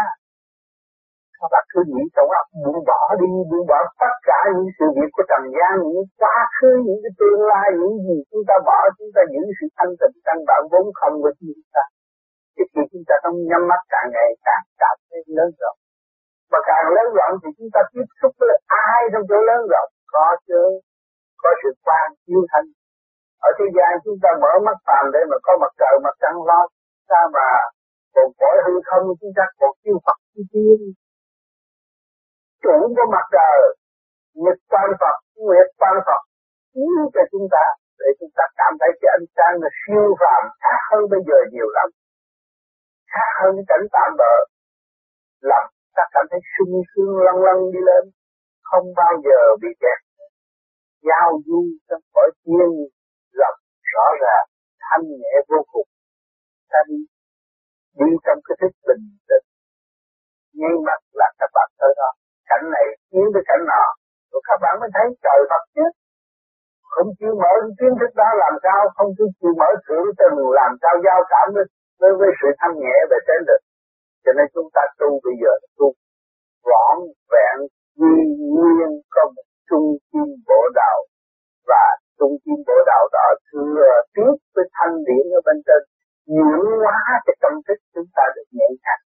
[1.45, 4.85] các bạn cứ nghĩ trong óc buông bỏ đi, buông bỏ tất cả những sự
[4.97, 8.55] việc của trần gian, những quá khứ, những cái tương lai, những gì chúng ta
[8.69, 11.83] bỏ, chúng ta giữ sự thanh tịnh, căn bản vốn không của chúng ta.
[12.55, 15.77] Thì khi chúng ta không nhắm mắt càng ngày càng cảm thấy lớn rộng.
[16.51, 18.57] Mà càng lớn rộng thì chúng ta tiếp xúc với
[18.91, 19.89] ai trong chỗ lớn rộng?
[20.13, 20.61] Có chứ
[21.41, 22.67] có sự quan, chiếu thanh.
[23.47, 26.37] Ở thế gian chúng ta mở mắt phàm để mà có mặt trời, mặt trăng
[26.49, 26.61] lo
[27.09, 27.49] sao mà.
[28.15, 30.79] Còn cõi hư không, chúng ta còn yêu Phật chi tiên
[32.65, 33.59] chủ của mặt trời.
[34.43, 36.21] Nhật quan Phật, nguyệt quan Phật
[36.73, 37.65] chiếu cho chúng ta,
[37.99, 41.37] để chúng ta cảm thấy cái ánh sáng là siêu phàm, khác hơn bây giờ
[41.53, 41.87] nhiều lắm.
[43.13, 44.33] Khác hơn cái cảnh tạm bỡ
[45.49, 48.03] làm ta cảm thấy sung sướng lăn lăn đi lên,
[48.69, 49.99] không bao giờ bị kẹt.
[51.07, 52.69] Giao du trong cõi thiên
[53.39, 53.55] lập
[53.93, 54.47] rõ ràng,
[54.85, 55.89] thanh nhẹ vô cùng.
[56.71, 56.99] Ta đi
[57.99, 59.47] đi trong cái thức bình tĩnh.
[60.59, 62.11] Ngay mặt là các bạn tới đó
[62.49, 63.83] cảnh này tiến tới cảnh nọ.
[64.31, 65.85] Rồi các bạn mới thấy trời Phật chứ
[66.93, 68.81] không chịu mở kiến thức đó làm sao?
[68.95, 71.65] Không chịu mở thượng tình làm sao giao cảm với
[71.99, 73.61] với, với sự thanh nhẹ về trên được.
[74.23, 75.87] Cho nên chúng ta tu bây giờ tu
[76.69, 76.95] vỏn
[77.33, 77.57] vẹn
[77.99, 78.17] duy
[78.53, 80.97] nguyên có một trung kim bộ đạo.
[81.69, 81.85] Và
[82.19, 85.81] trung kim bộ đạo đó thừa tiếp với thanh điển ở bên trên.
[86.27, 89.03] Chuyển hóa cái tâm thức chúng ta được nhẹ nhàng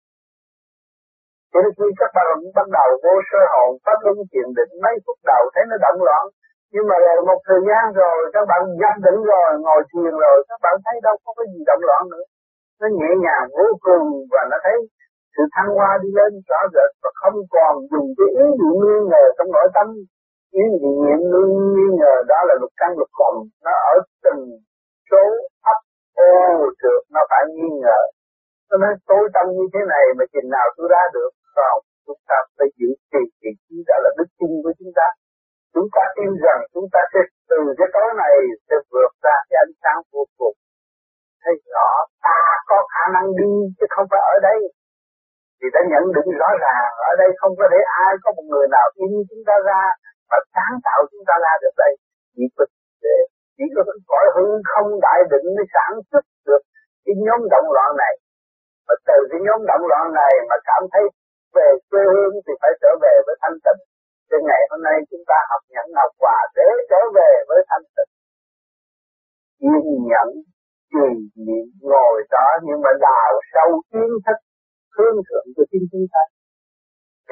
[1.50, 4.94] cho nên khi các bạn bắt đầu vô sơ hồn pháp luân thiền định, mấy
[5.04, 6.24] phút đầu thấy nó động loạn.
[6.72, 10.36] Nhưng mà rồi một thời gian rồi, các bạn dám định rồi, ngồi thiền rồi,
[10.48, 12.24] các bạn thấy đâu có cái gì động loạn nữa.
[12.80, 14.76] Nó nhẹ nhàng vô cùng và nó thấy
[15.34, 18.98] sự thăng hoa đi lên rõ rệt và không còn dùng cái ý niệm nghi
[19.10, 19.86] ngờ trong nội tâm.
[20.62, 20.64] Ý
[21.04, 21.20] niệm
[21.74, 24.42] nghi ngờ đó là lục căn lục khổng nó ở từng
[25.10, 25.22] số
[25.72, 25.80] ấp
[26.14, 26.30] ô
[26.80, 28.00] trượt nó phải nghi ngờ
[28.68, 31.80] nó nói tối tâm như thế này mà chừng nào tôi ra được không?
[32.06, 35.06] Chúng ta phải giữ trì trì trí đó là đức tin của chúng ta.
[35.74, 38.34] Chúng ta tin rằng chúng ta sẽ từ cái tối này
[38.68, 40.56] sẽ vượt ra cái ánh sáng vô cùng.
[41.42, 41.88] Thấy rõ,
[42.26, 42.38] ta
[42.70, 44.58] có khả năng đi chứ không phải ở đây.
[45.58, 48.66] Thì đã nhận định rõ ràng, ở đây không có để ai có một người
[48.76, 49.82] nào in chúng ta ra
[50.30, 51.92] và sáng tạo chúng ta ra được đây.
[52.34, 52.64] Chỉ có
[53.04, 53.16] để
[53.56, 56.62] chỉ có cõi hư không đại định mới sản xuất được
[57.04, 58.14] cái nhóm động loạn này
[58.88, 61.04] mà từ cái nhóm động loạn này mà cảm thấy
[61.56, 63.80] về quê hương thì phải trở về với thanh tịnh.
[64.28, 67.86] Thì ngày hôm nay chúng ta học nhận học quà để trở về với thanh
[67.96, 68.12] tịnh.
[69.66, 70.28] Yên nhẫn,
[70.92, 71.08] trì
[71.46, 74.38] niệm, ngồi đó nhưng mà đào sâu kiến thức,
[74.96, 76.22] hướng thượng của chính chúng ta.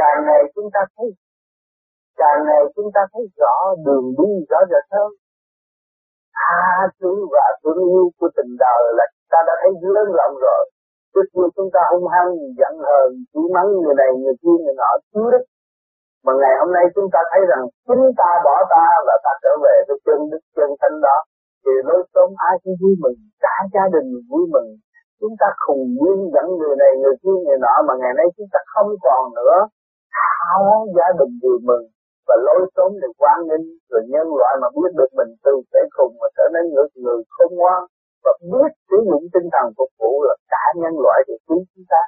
[0.01, 1.09] Càng ngày chúng ta thấy,
[2.21, 5.11] càng ngày chúng ta thấy rõ đường đi, rõ rệt hơn.
[6.37, 10.63] Tha thứ và thương yêu của tình đời là ta đã thấy lớn rộng rồi
[11.13, 14.77] trước kia chúng ta hung hăng, giận hờn chỉ mắng người này, người kia, người
[14.81, 15.45] nọ, chứa đức
[16.27, 19.53] mà ngày hôm nay chúng ta thấy rằng chính ta bỏ ta và ta trở
[19.65, 21.17] về với chân đức, chân thanh đó.
[21.63, 24.69] Thì lối sống ai cũng vui mừng, cả gia đình vui mừng.
[25.21, 28.51] Chúng ta khùng nguyên dẫn người này, người kia, người nọ mà ngày nay chúng
[28.53, 29.57] ta không còn nữa.
[30.17, 31.85] Tháo gia đình vui mừng
[32.29, 35.81] và lối sống được quan ninh rồi nhân loại mà biết được mình từ kẻ
[35.97, 37.81] khùng mà trở nên người người không ngoan
[38.27, 41.87] và biết sử dụng tinh thần phục vụ là cả nhân loại được cứu chúng
[41.93, 42.03] ta.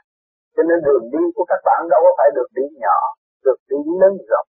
[0.55, 2.99] Cho nên đường đi của các bạn đâu có phải được đi nhỏ
[3.45, 4.49] được đi lớn rộng.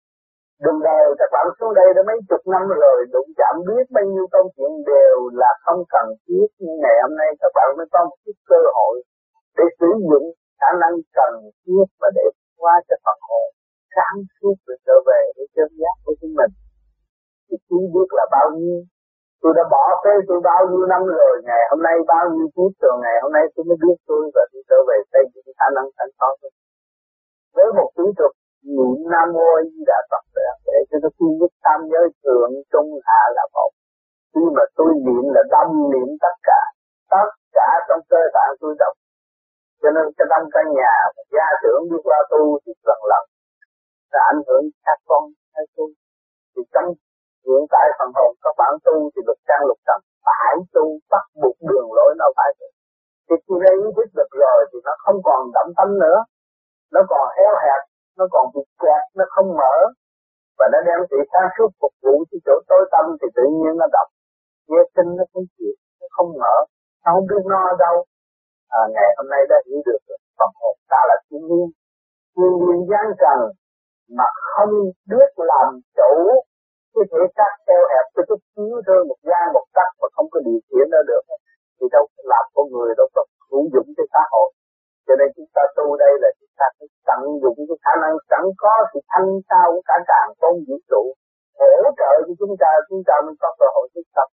[0.63, 4.05] Đường đời các bạn xuống đây đã mấy chục năm rồi, đụng chạm biết bao
[4.12, 6.47] nhiêu công chuyện đều là không cần thiết.
[6.62, 8.95] Nhưng ngày hôm nay các bạn mới có một chút cơ hội
[9.58, 10.25] để sử dụng
[10.60, 12.25] khả năng cần thiết và để
[12.62, 13.47] qua cho phật hồn
[13.95, 16.53] sáng suốt để trở về với chân giác của chính mình.
[17.47, 18.79] Thì chỉ biết là bao nhiêu
[19.41, 22.71] tôi đã bỏ phê tôi bao nhiêu năm rồi, ngày hôm nay bao nhiêu kiếp
[22.84, 25.67] rồi, ngày hôm nay tôi mới biết tôi và tôi trở về xây dựng khả
[25.75, 26.49] năng thành tôi.
[27.56, 28.34] Với một kỹ thuật
[28.75, 30.23] niệm nam mô a di đà phật
[30.67, 33.71] để cho tôi quy nhất tam giới thượng, trung, hạ là một.
[34.34, 36.62] Khi mà tôi niệm là đâm niệm tất cả
[37.13, 38.95] tất cả trong cơ thể tôi đọc.
[39.82, 40.93] Cho nên cái đâm căn nhà
[41.36, 43.23] gia trưởng đi qua tu thì lần lần
[44.13, 45.23] đã ảnh hưởng các con
[45.54, 45.86] hay tu
[46.54, 46.88] thì trong
[47.45, 51.25] hiện tại phần hồn các bạn tu thì lục căn lục trần phải tu bắt
[51.41, 52.71] buộc đường lối nó phải vậy.
[53.28, 56.19] thì khi ra ý thức được rồi thì nó không còn đậm tâm nữa.
[56.93, 57.82] Nó còn héo hẹp
[58.17, 59.75] nó còn bị kẹt nó không mở.
[60.58, 63.73] Và nó đem sự sáng suốt phục vụ cho chỗ tối tâm thì tự nhiên
[63.82, 64.08] nó đọc.
[64.69, 66.56] Nghe kinh nó không chịu nó không mở.
[67.04, 67.95] Nó không biết no ở đâu.
[68.80, 70.02] À, ngày hôm nay đã hiểu được
[70.38, 71.67] phần hồn ta là thiên nhiên.
[72.36, 73.39] Thiên nhiên gian trần
[74.17, 74.73] mà không
[75.10, 76.13] biết làm chủ
[76.93, 80.28] cái thể xác eo hẹp cái chút xíu thôi một da một tắc mà không
[80.34, 81.23] có điều khiển nó được.
[81.78, 84.49] Thì đâu làm con người, đâu có hữu dụng cho xã hội.
[85.08, 88.15] Cho nên chúng ta tu đây là chúng ta phải tận dụng cái khả năng
[88.30, 91.04] sẵn có, sự thanh cao của cả càng con vũ trụ,
[91.60, 92.71] hỗ trợ cho chúng ta.
[92.89, 94.28] Chúng ta mới có cơ hội tiếp tập.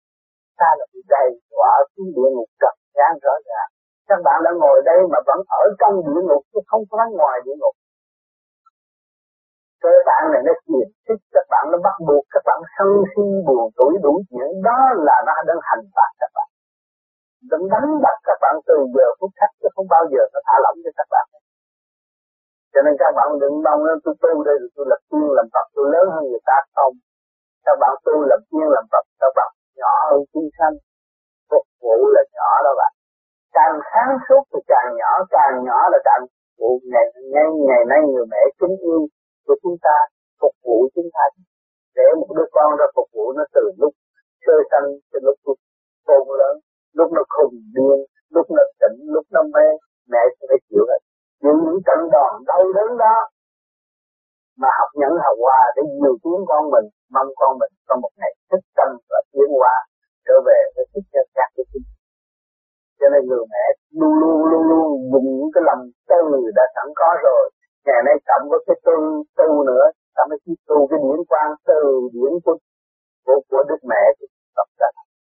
[0.61, 3.69] Ta là bị đầy quả xuống địa ngục trần gian rõ ràng.
[4.09, 7.37] Các bạn đã ngồi đây mà vẫn ở trong địa ngục chứ không phải ngoài
[7.45, 7.76] địa ngục
[9.87, 13.25] cơ bản này nó kiềm thích, các bạn nó bắt buộc, các bạn sân si
[13.46, 14.49] buồn tuổi đủ chuyện.
[14.68, 16.49] Đó là nó đang hành phạt các bạn.
[17.51, 20.55] Đang đánh đập các bạn từ giờ phút khắc chứ không bao giờ nó thả
[20.64, 21.27] lỏng cho các bạn.
[22.72, 25.66] Cho nên các bạn đừng mong tôi tu đây rồi tôi lập tiên làm Phật,
[25.75, 26.94] tôi lớn hơn người ta không.
[27.66, 30.75] Các bạn tu lập tiên làm Phật, các bạn nhỏ hơn chúng sanh.
[31.51, 32.92] Phục vụ là nhỏ đó bạn.
[33.57, 36.22] Càng sáng suốt thì càng nhỏ càng nhỏ là càng
[36.61, 39.03] vụ ngày ngày ngày nay người mẹ kính yêu
[39.46, 39.96] của chúng ta
[40.40, 41.24] phục vụ chúng ta.
[41.96, 43.92] Để một đứa con ra phục vụ nó từ lúc
[44.44, 45.37] sơ sanh cho lúc
[46.06, 46.54] khôn lớn.
[46.98, 47.98] Lúc nó khùng điên,
[48.35, 49.66] lúc nó tỉnh, lúc nó mê,
[50.12, 51.00] mẹ sẽ phải chịu hết.
[51.42, 53.16] Những những trận đòn đau đớn đó
[54.61, 58.12] mà học nhẫn học hòa để nhiều tiếng con mình, mong con mình trong một
[58.18, 59.74] ngày thức tâm và tiến hóa
[60.26, 61.87] trở về với sức cho các cái chính
[63.00, 63.64] cho nên người mẹ
[64.00, 66.20] luôn luôn luôn luôn dùng những cái lòng từ
[66.59, 67.44] đã sẵn có rồi
[67.87, 68.96] ngày nay cộng với cái tu
[69.38, 71.81] tu nữa ta mới chỉ tu cái điển quang từ
[72.14, 72.57] điển của
[73.25, 74.88] của, của đức mẹ thì tập ra.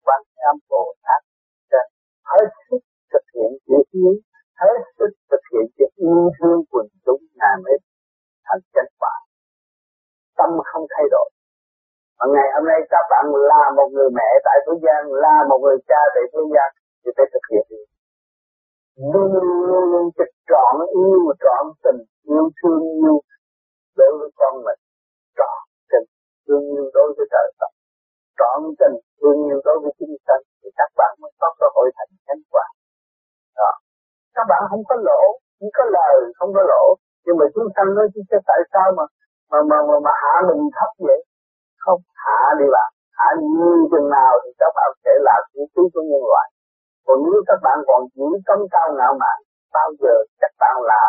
[0.05, 1.21] Quan âm bồ tát
[2.31, 2.81] hết sức
[3.13, 4.13] thực hiện việc hiếu
[4.61, 7.77] hết sức thực hiện việc yêu thương quần chúng ngài mới
[8.45, 9.15] thành chân quả.
[10.37, 11.29] Tâm không thay đổi.
[12.19, 15.59] Mà ngày hôm nay các bạn là một người mẹ tại thế gian là một
[15.63, 16.69] người cha tại thế gian
[17.01, 17.65] thì phải thực hiện
[18.97, 22.01] luôn luôn luôn trực trọn yêu trọn tình
[22.31, 23.15] yêu thương yêu
[23.97, 24.79] đối với con mình
[25.37, 25.59] trọn
[25.91, 26.07] tình
[26.47, 27.71] thương yêu đối với trời Phật
[28.39, 31.91] trọn tình thương yêu đối với chúng sanh thì các bạn mới có cơ hội
[31.97, 32.65] thành thánh quả.
[33.57, 33.71] Đó.
[34.35, 35.21] Các bạn không có lỗ
[35.59, 36.83] chỉ có lời không có lỗ.
[37.25, 39.03] Nhưng mà chúng sanh nói chứ tại sao mà
[39.51, 41.19] mà mà mà, mà hạ mình thấp vậy?
[41.83, 42.89] Không hạ đi bạn.
[43.17, 43.27] Hạ
[43.59, 46.47] như chừng nào thì các bạn sẽ là vũ khí của nhân loại
[47.05, 49.37] còn nếu các bạn còn giữ tâm cao ngạo mạn,
[49.75, 51.01] bao giờ các bạn là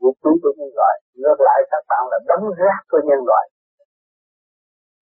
[0.00, 3.44] vũ khí của nhân loại, ngược lại các bạn là đống rác của nhân loại.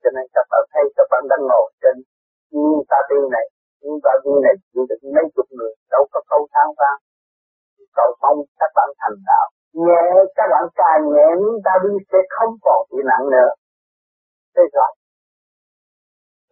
[0.02, 1.96] Cho nên các bạn thấy các bạn đang ngồi trên
[2.52, 3.46] nguyên ta ti này
[3.82, 6.98] nguyên ta ti này chỉ được mấy chục người, đâu có câu thang vang.
[7.98, 9.46] Cầu mong các bạn thành đạo.
[9.84, 10.04] Nhẹ,
[10.36, 13.50] các bạn càng nhẹ nguyên ta đi sẽ không còn bị nặng nữa.
[14.54, 14.90] Thế rồi.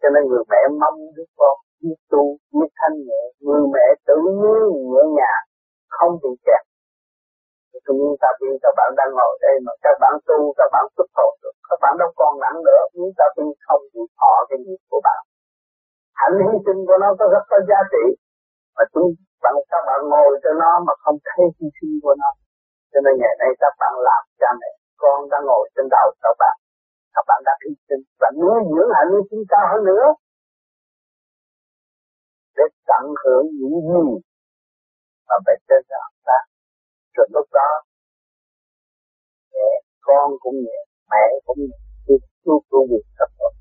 [0.01, 4.17] Cho nên người mẹ mong đứa con biết tu biết thanh nhẹ, người mẹ tự
[4.39, 4.61] nhiên
[4.91, 5.43] nhẹ nhàng,
[5.95, 6.63] không bị kẹt.
[7.85, 10.85] Tự nhiên ta vì các bạn đang ngồi đây mà các bạn tu, các bạn
[10.95, 12.81] xuất hồn được, các bạn đâu còn nặng nữa.
[12.93, 15.21] Chúng ta tin không bị thọ cái nghiệp của bạn.
[16.19, 18.05] Hạnh hy sinh của nó có rất có giá trị,
[18.75, 19.09] mà chúng
[19.43, 22.29] bạn, các bạn ngồi cho nó mà không thấy hy sinh của nó.
[22.91, 26.35] Cho nên ngày nay các bạn làm cha mẹ, con đang ngồi trên đầu các
[26.41, 26.55] bạn.
[27.15, 30.05] Các bạn đã hy sinh và nuôi dưỡng hạnh hy sinh cao hơn nữa
[32.57, 34.05] để tận hưởng những gì
[35.27, 36.39] mà về trên đạo ta
[37.15, 37.69] rồi lúc đó,
[39.53, 39.69] mẹ,
[40.07, 40.79] con cũng nhẹ,
[41.11, 42.13] mẹ cũng nhẹ, thì
[42.45, 43.53] tu tu việc tập tốt.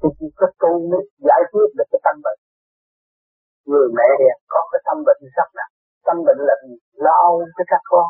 [0.00, 2.40] Thì chỉ có tu mới giải quyết được cái tâm bệnh.
[3.68, 5.72] Người mẹ hiền có cái tâm bệnh sắp nặng.
[6.06, 6.54] Tâm bệnh là
[7.04, 8.08] lo âu với các con.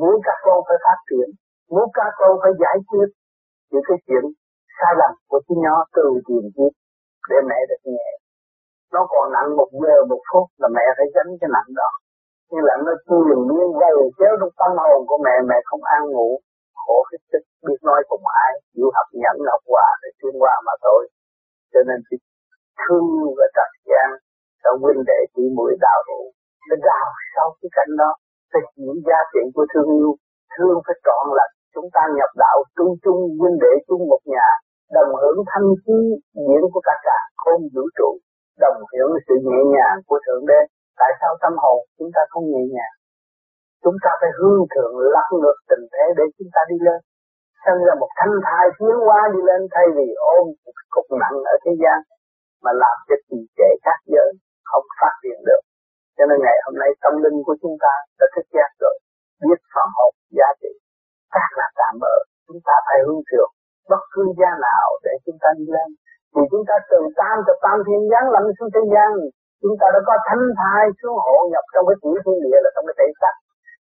[0.00, 1.28] Muốn các con phải phát triển,
[1.72, 3.08] muốn các con phải giải quyết
[3.70, 4.24] những cái chuyện
[4.76, 6.72] sai lầm của chúng nó từ tiền kiếp
[7.30, 8.08] để mẹ được nhẹ
[8.94, 11.88] nó còn nặng một giờ, một phút là mẹ phải gánh cái nặng đó.
[12.50, 16.02] Như là nó truyền miên gây kéo trong tâm hồn của mẹ mẹ không ăn
[16.14, 16.30] ngủ.
[16.80, 18.52] Khổ hết sức biết nói cùng ai.
[18.74, 21.02] Chịu học nhẫn, học hòa để tiến qua mà thôi.
[21.72, 22.16] Cho nên chỉ
[22.80, 24.08] thương và trật gian
[24.62, 26.24] trong huynh đệ chỉ mũi đạo hữu.
[26.68, 28.10] Để đào sau cái cảnh đó.
[28.52, 30.10] Phải diễn giá trị của thương yêu.
[30.54, 31.54] Thương phải trọn lành.
[31.74, 34.48] Chúng ta nhập đạo chung chung, huynh đệ chung một nhà.
[34.96, 35.98] Đồng hưởng thanh khí
[36.46, 38.10] diễn của cả cả không vũ trụ
[38.62, 40.60] đồng hưởng sự nhẹ nhàng của thượng đế.
[41.00, 42.94] Tại sao tâm hồn chúng ta không nhẹ nhàng?
[43.84, 47.00] Chúng ta phải hương thượng lắc ngược tình thế để chúng ta đi lên.
[47.64, 51.38] Sân ra một thanh thai tiến hóa đi lên thay vì ôm một cục nặng
[51.52, 51.98] ở thế gian
[52.64, 54.30] mà làm cho trì trệ các giới
[54.70, 55.62] không phát triển được.
[56.16, 58.96] Cho nên ngày hôm nay tâm linh của chúng ta đã thức giác rồi,
[59.46, 60.72] biết phần hồn giá trị.
[61.34, 62.14] Các là tạm bỡ
[62.46, 63.52] chúng ta phải hương thượng
[63.90, 65.88] bất cứ gia nào để chúng ta đi lên
[66.32, 69.10] thì chúng ta từ tam thập tam thiên giáng, lâm xuống thế gian.
[69.62, 72.70] Chúng ta đã có thánh thai xuống hộ nhập trong cái chuỗi thiên địa là
[72.74, 73.34] trong cái thể xác.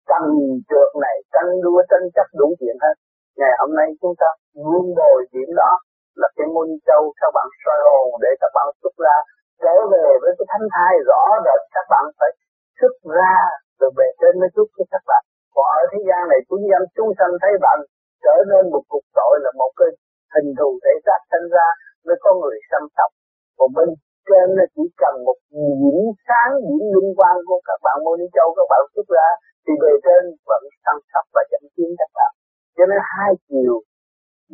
[0.08, 0.28] Tranh
[0.70, 2.94] trượt này tranh đua tranh chấp đủ chuyện hết.
[3.40, 4.28] Ngày hôm nay chúng ta
[4.66, 5.72] vun bồi điểm đó
[6.20, 9.16] là cái môn châu các bạn soi hồn để các bạn xuất ra.
[9.62, 12.30] Trở về với cái thánh thai rõ rệt, các bạn phải
[12.78, 13.34] xuất ra
[13.80, 15.22] rồi về trên mới giúp cho các bạn.
[15.54, 17.78] Còn ở thế gian này, chúng nhân chúng sanh thấy bạn
[18.24, 19.90] trở nên một cục tội là một cái
[20.34, 21.68] hình thù thể xác sinh ra
[22.06, 23.10] mới có người chăm sóc.
[23.58, 23.88] Còn bên
[24.28, 25.38] trên là chỉ cần một
[25.82, 29.28] điểm sáng, điểm liên quan của các bạn mô ni châu, các bạn xuất ra,
[29.64, 32.32] thì bề trên vẫn săn sóc và dẫn tiến các bạn.
[32.76, 33.74] Cho nên hai chiều,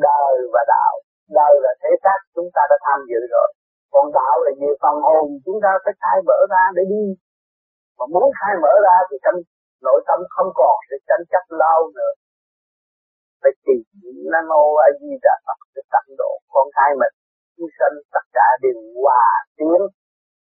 [0.09, 0.94] đời và đạo,
[1.38, 3.49] đời là thể xác chúng ta đã tham dự rồi.
[3.92, 7.05] Còn đạo là về phần hồn, chúng ta phải khai mở ra để đi.
[7.99, 9.38] Mà muốn khai mở ra thì trong
[9.86, 12.12] nội tâm không còn sự tranh chấp lâu nữa.
[13.42, 13.80] Phải tìm
[14.32, 17.14] nano a di đà phật để tận độ con trai mình
[17.57, 19.26] chúng sanh tất cả đều hòa
[19.59, 19.80] tiến.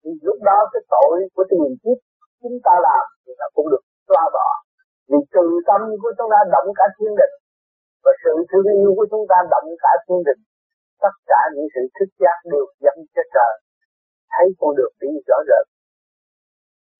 [0.01, 1.97] Thì lúc đó cái tội của tiền kiếp
[2.41, 4.49] chúng ta làm thì nó cũng được xóa bỏ.
[5.09, 7.33] Vì từ tâm của chúng ta động cả thiên đình
[8.03, 10.41] và sự thương yêu của chúng ta động cả thiên đình
[11.03, 13.53] tất cả những sự thức giác được dẫn cho trời.
[14.33, 15.65] Thấy con đường đi rõ rệt.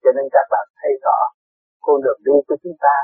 [0.02, 1.18] Cho nên các bạn thấy rõ,
[1.84, 2.94] con đường đi của chúng ta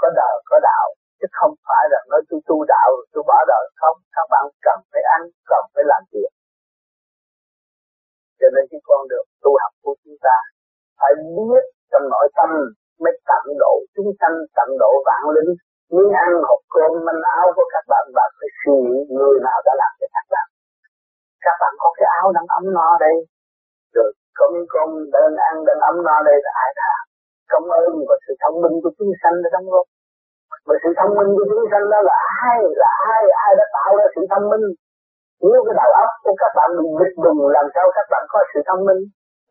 [0.00, 0.86] có đời, có đạo
[1.22, 3.64] chứ không phải là nói tôi tu đạo, tôi bỏ đời.
[3.80, 5.20] Không, các bạn cần phải ăn,
[5.50, 6.30] cần phải làm việc.
[8.40, 10.36] Cho nên cái con đường tu học của chúng ta
[11.00, 12.50] phải biết trong nội tâm
[13.02, 15.52] mới tận độ, chúng sanh tận độ vạn linh.
[15.94, 19.58] Miếng ăn, hộp cơm, manh áo của các bạn và phải suy nghĩ người nào
[19.66, 20.46] đã làm cho các bạn.
[21.44, 23.14] Các bạn có cái áo đang ấm no đây.
[23.94, 24.08] Rồi
[24.38, 26.90] có miếng cơm đơn ăn đang ấm no đây là ai đã
[27.52, 29.86] công ơn và sự thông minh của chúng sanh đã đóng góp
[30.66, 32.16] mà sự thông minh của chúng sanh đó là
[32.50, 34.64] ai là ai ai đã tạo ra sự thông minh?
[35.48, 38.38] Nếu cái đầu óc của các bạn bị bịch bùng làm sao các bạn có
[38.50, 39.00] sự thông minh?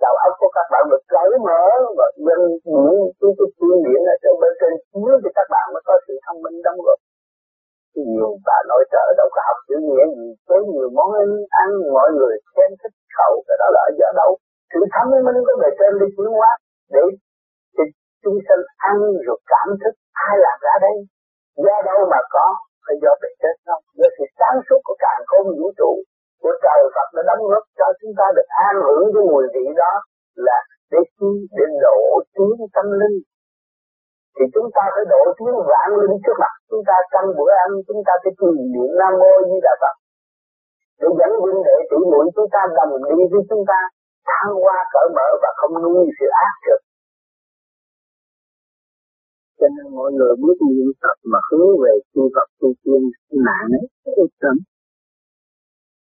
[0.06, 1.64] Đầu óc của các bạn được cởi mở
[1.98, 2.42] và dân
[2.74, 5.96] những cái cái chuyên điển ở trên bên trên chiếu thì các bạn mới có
[6.06, 7.00] sự thông minh đóng góp.
[8.12, 11.30] Nhiều bà nội trợ đâu có học chữ nghĩa gì có nhiều món ăn,
[11.64, 14.32] ăn mọi người xem thích khẩu cái đó là ở đâu
[14.74, 16.52] sự thông minh của bề trên đi chuyển hóa
[16.94, 17.04] để
[18.24, 18.98] chúng sanh ăn
[19.28, 19.94] rồi cảm thức,
[20.28, 20.98] ai làm ra đây?
[21.66, 22.46] Do đâu mà có?
[22.86, 25.92] Phải do bề chết không do sự sáng suốt của càng không vũ trụ,
[26.42, 29.66] của trời Phật đã đóng góp cho chúng ta được an hưởng cái mùi vị
[29.82, 29.94] đó
[30.48, 30.58] là
[30.92, 31.32] để chi?
[31.58, 31.98] Để độ
[32.36, 33.18] tiến tâm linh.
[34.36, 36.54] Thì chúng ta phải độ tiến vạn linh trước mặt.
[36.70, 39.96] Chúng ta trong bữa ăn, chúng ta phải trì niệm nam mô di đà phật.
[41.02, 43.80] Để dẫn huynh đệ tỷ muội chúng ta đồng đi với chúng ta,
[44.30, 46.82] thăng hoa cởi mở và không nuôi sự ác trực
[49.62, 53.02] cho nên mọi người bước niệm Phật mà hướng về tu Phật tu tiên
[53.46, 53.86] nạn ấy
[54.24, 54.58] ít lắm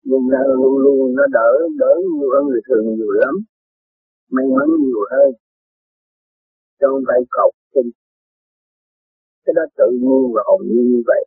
[0.10, 1.50] nhưng nó luôn luôn nó đỡ
[1.80, 3.34] đỡ nhiều hơn người thường nhiều lắm,
[4.32, 5.30] may mắn nhiều hơn.
[6.80, 7.86] Trong tay cọc xin.
[9.46, 11.26] Cái đó tự nhiên và hồn nhiên như vậy.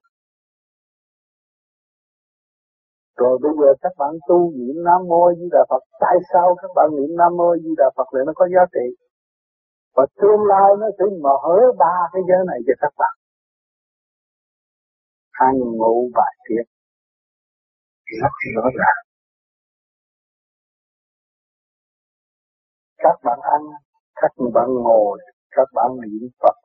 [3.16, 5.82] Rồi bây giờ các bạn tu niệm Nam Mô Di Đà Phật.
[6.00, 9.05] Tại sao các bạn niệm Nam Mô Di Đà Phật lại nó có giá trị?
[9.96, 11.38] Và tương lai nó sẽ mở
[11.78, 13.14] ba cái giới này cho các bạn.
[15.30, 16.64] Ăn ngủ bài tiếp
[18.22, 19.02] Rất rõ ràng.
[22.98, 23.62] Các bạn ăn
[24.14, 25.20] Các bạn ngồi
[25.50, 26.56] Các bạn niệm Phật.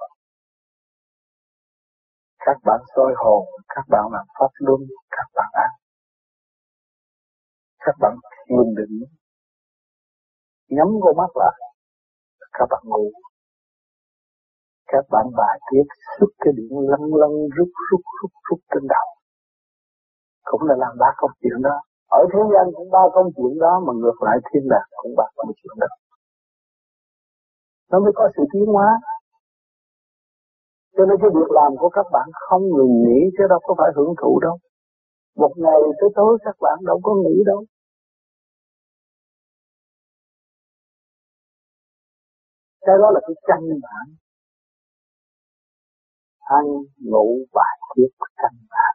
[2.45, 5.71] Các bạn soi hồn, các bạn làm pháp luân, các bạn ăn.
[7.79, 8.15] Các bạn
[8.47, 9.03] thiền định,
[10.67, 11.70] nhắm con mắt lại,
[12.57, 13.11] các bạn ngủ.
[14.91, 15.87] Các bạn bài tiết
[16.19, 19.07] xuất cái điện lăn lăn rút rút rút rút trên đầu.
[20.49, 21.75] Cũng là làm ba công chuyện đó.
[22.19, 25.25] Ở thế gian cũng ba công chuyện đó, mà ngược lại thiên đàng cũng ba
[25.35, 25.87] công chuyện đó.
[27.91, 28.89] Nó mới có sự tiến hóa,
[30.95, 33.89] cho nên cái việc làm của các bạn không ngừng nghỉ chứ đâu có phải
[33.95, 34.55] hưởng thụ đâu.
[35.37, 37.63] Một ngày tới tối các bạn đâu có nghỉ đâu.
[42.85, 44.15] Cái đó là cái căn bản.
[46.39, 46.65] Ăn,
[46.97, 48.93] ngủ, bài tiết căn bản.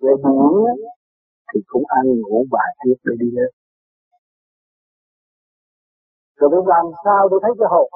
[0.00, 0.76] Về biển
[1.54, 3.50] thì cũng ăn ngủ bài tiết để đi lên.
[6.36, 7.90] Rồi bây làm sao tôi thấy cái hồn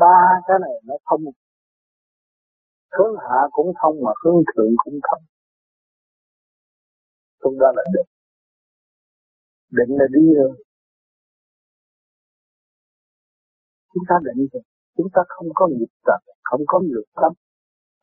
[0.00, 1.20] ba cái này nó thông
[2.92, 5.22] hướng hạ cũng thông mà hướng thượng cũng thông
[7.42, 8.06] chúng ta là định
[9.70, 10.63] định là đi rồi
[13.94, 14.62] chúng ta định rồi
[14.96, 17.32] chúng ta không có nghiệp tập, không có nghiệp tâm.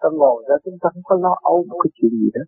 [0.02, 2.44] Ta ngồi ra chúng ta không có lo âu một cái chuyện gì đó.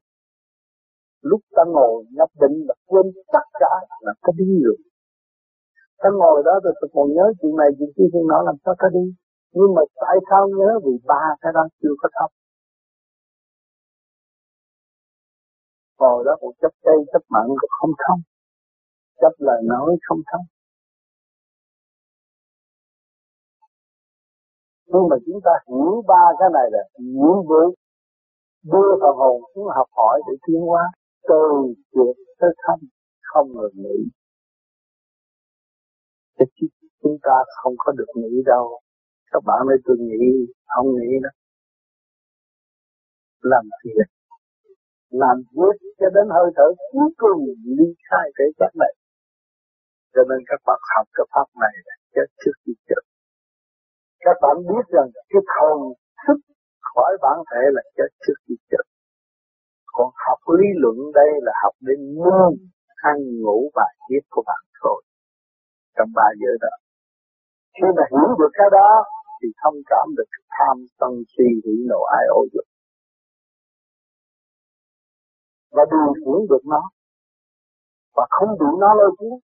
[1.22, 3.74] Lúc ta ngồi nhập định là quên tất cả
[4.06, 4.78] là ta đi rồi
[6.04, 8.74] ta ngồi đó rồi ta còn nhớ chuyện này, chuyện kia, chuyện nọ, làm sao
[8.82, 9.06] ta đi?
[9.58, 12.32] Nhưng mà tại sao nhớ vì ba cái đó chưa có thông?
[16.00, 18.20] Ngồi đó cũng chấp cây chấp mặn cũng không thông.
[19.22, 20.46] Chấp lời nói không thông.
[24.94, 27.64] Nhưng mà chúng ta hiểu ba cái này là nhiệm vụ
[28.74, 30.84] đưa phần hồn xuống học hỏi để tiến hóa,
[31.30, 31.44] từ
[31.94, 32.80] chuyện tới thân
[33.22, 33.98] không ngừng nghỉ.
[36.40, 36.68] Thế chứ
[37.04, 38.80] chúng ta không có được nghĩ đâu.
[39.32, 40.26] Các bạn ơi tôi nghĩ
[40.66, 41.30] không nghĩ đó.
[43.42, 44.08] Làm việc
[45.10, 47.42] làm việc cho đến hơi thở cuối cùng
[47.78, 48.94] ly khai cái chất này.
[50.14, 53.13] Cho nên các bạn học cái pháp này là chết trước khi chết
[54.26, 55.78] các bạn biết rằng cái thần
[56.22, 56.40] thức
[56.94, 58.86] khỏi bản thể là chết trước khi chết
[59.96, 62.54] còn học lý luận đây là học để nương
[63.12, 65.04] ăn ngủ bài viết của bạn thôi.
[65.96, 66.74] Trong ba giờ đó.
[67.76, 68.90] Khi mà hiểu được cái đó,
[69.42, 72.68] thì thông cảm được tham sân si hỉ nộ ai ô dục.
[75.72, 76.82] Và điều khiển được nó.
[78.16, 79.40] Và không bị nó lôi cuốn.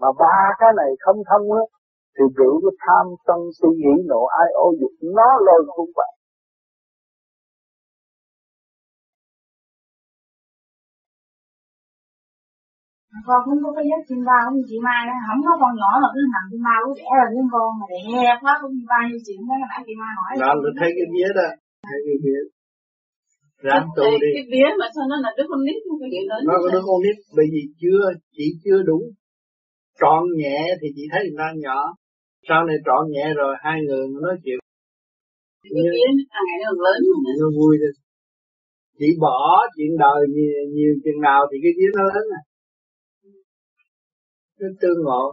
[0.00, 1.66] Mà ba cái này không thông hết
[2.18, 6.12] thì bị cái tham sân si hỉ nộ ai ô dục nó lôi cuốn bạn
[13.26, 15.90] con cũng có cái giấc chim bao như chị Mai đó không có con nhỏ
[16.02, 18.00] mà cứ nằm chim bao cứ đẻ rồi con con mà đẻ
[18.42, 20.90] quá cũng chim bao như chuyện đó là bạn chị Mai hỏi đó nó thấy
[20.96, 21.48] cái vía đó
[21.88, 22.40] thấy cái vía.
[23.66, 24.30] Ráng tu đi.
[24.36, 26.68] cái vía mà sao nó là đứa con nít không có chuyện lớn nó có
[26.74, 28.02] đứa con nít bởi vì chưa
[28.36, 28.98] chỉ chưa đủ.
[30.00, 31.80] Trọn nhẹ thì chị thấy người ta nhỏ
[32.48, 33.54] sau này trọn nhẹ rồi?
[33.64, 34.58] Hai người nói chuyện
[37.42, 37.90] nó vui đi.
[38.98, 42.42] Chỉ bỏ chuyện đời nhiều, nhiều chừng nào thì cái vía nó lớn à.
[44.60, 45.24] Nó tương ngộ.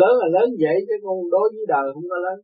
[0.00, 2.38] Lớn là lớn vậy chứ con đối với đời không có lớn.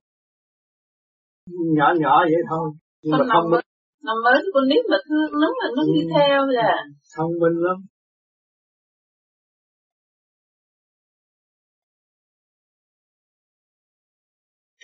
[1.76, 2.66] Nhỏ nhỏ vậy thôi.
[3.02, 3.64] Nhưng mà thông minh.
[4.06, 6.10] năm mới con nít mà thương lắm mà nó đi ừ.
[6.14, 6.72] theo là
[7.16, 7.76] thông minh lắm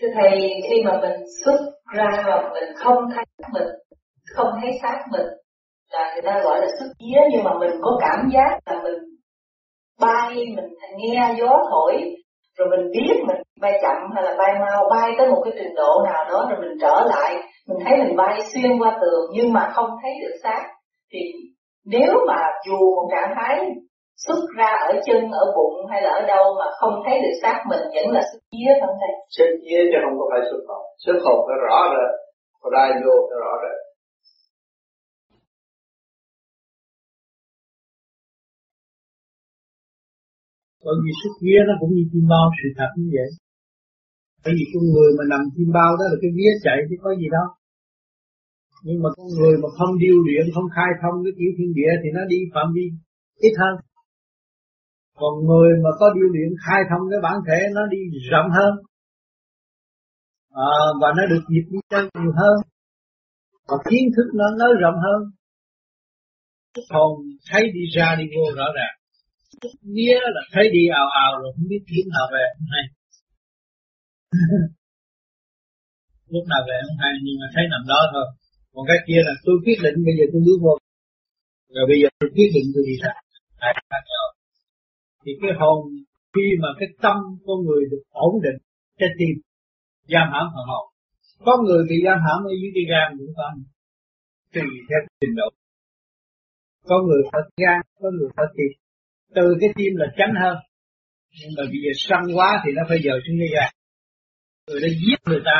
[0.01, 1.59] thưa thầy, khi mà mình xuất
[1.97, 3.69] ra mà mình không thấy mình,
[4.37, 5.27] không thấy xác mình,
[5.93, 8.99] là người ta gọi là xuất vía, nhưng mà mình có cảm giác là mình
[10.01, 12.15] bay, mình nghe gió thổi,
[12.59, 15.75] rồi mình biết mình bay chậm hay là bay mau, bay tới một cái trình
[15.75, 17.37] độ nào đó rồi mình trở lại.
[17.69, 20.63] Mình thấy mình bay xuyên qua tường nhưng mà không thấy được xác.
[21.13, 21.19] Thì
[21.87, 22.37] nếu mà
[22.67, 23.67] dù một trạng thái
[24.25, 27.59] xuất ra ở chân ở bụng hay là ở đâu mà không thấy được xác
[27.71, 30.85] mình vẫn là xuất vía không thầy xuất vía chứ không có phải xuất hồn
[31.05, 32.11] xuất hồn phải rõ rồi.
[32.75, 33.77] Ra vô phải rõ rồi.
[40.85, 43.31] Bởi vì sức vía nó cũng như chim bao sự thật như vậy.
[44.45, 47.11] Bởi vì con người mà nằm chim bao đó là cái vía chạy chứ có
[47.21, 47.49] gì đâu.
[48.87, 51.93] Nhưng mà con người mà không điêu luyện không khai thông cái kiểu thiên địa
[52.01, 52.87] thì nó đi phạm vi
[53.47, 53.75] ít hơn
[55.21, 57.99] còn người mà có điều luyện khai thông cái bản thể nó đi
[58.31, 58.73] rộng hơn
[60.53, 62.57] à, và nó được nhịp đi chân nhiều hơn
[63.69, 65.21] và kiến thức nó nới rộng hơn
[66.89, 67.11] còn
[67.51, 68.95] thấy đi ra đi vô rõ ràng.
[69.83, 72.85] Nghĩa là thấy đi ào ào rồi không biết lúc nào về không hay.
[76.35, 78.27] Lúc nào về không hay nhưng mà thấy nằm đó thôi.
[78.73, 80.75] Còn cái kia là tôi quyết định bây giờ tôi bước vô.
[81.77, 83.13] Rồi bây giờ tôi quyết định tôi đi ra
[85.23, 85.79] thì cái hồn
[86.35, 87.17] khi mà cái tâm
[87.47, 88.59] con người được ổn định,
[88.99, 89.35] trái tim,
[90.13, 90.85] giam hãm phần hồn.
[91.47, 93.47] Có người bị giam hãm ở dưới cái gan cũng có
[94.55, 95.49] tùy theo trình độ.
[96.85, 98.73] Có người phải gan, có người phải tim.
[99.35, 100.57] Từ cái tim là tránh hơn.
[101.39, 103.71] Nhưng mà bây giờ săn quá thì nó phải dời xuống cái gan.
[104.67, 105.59] Người đã giết người ta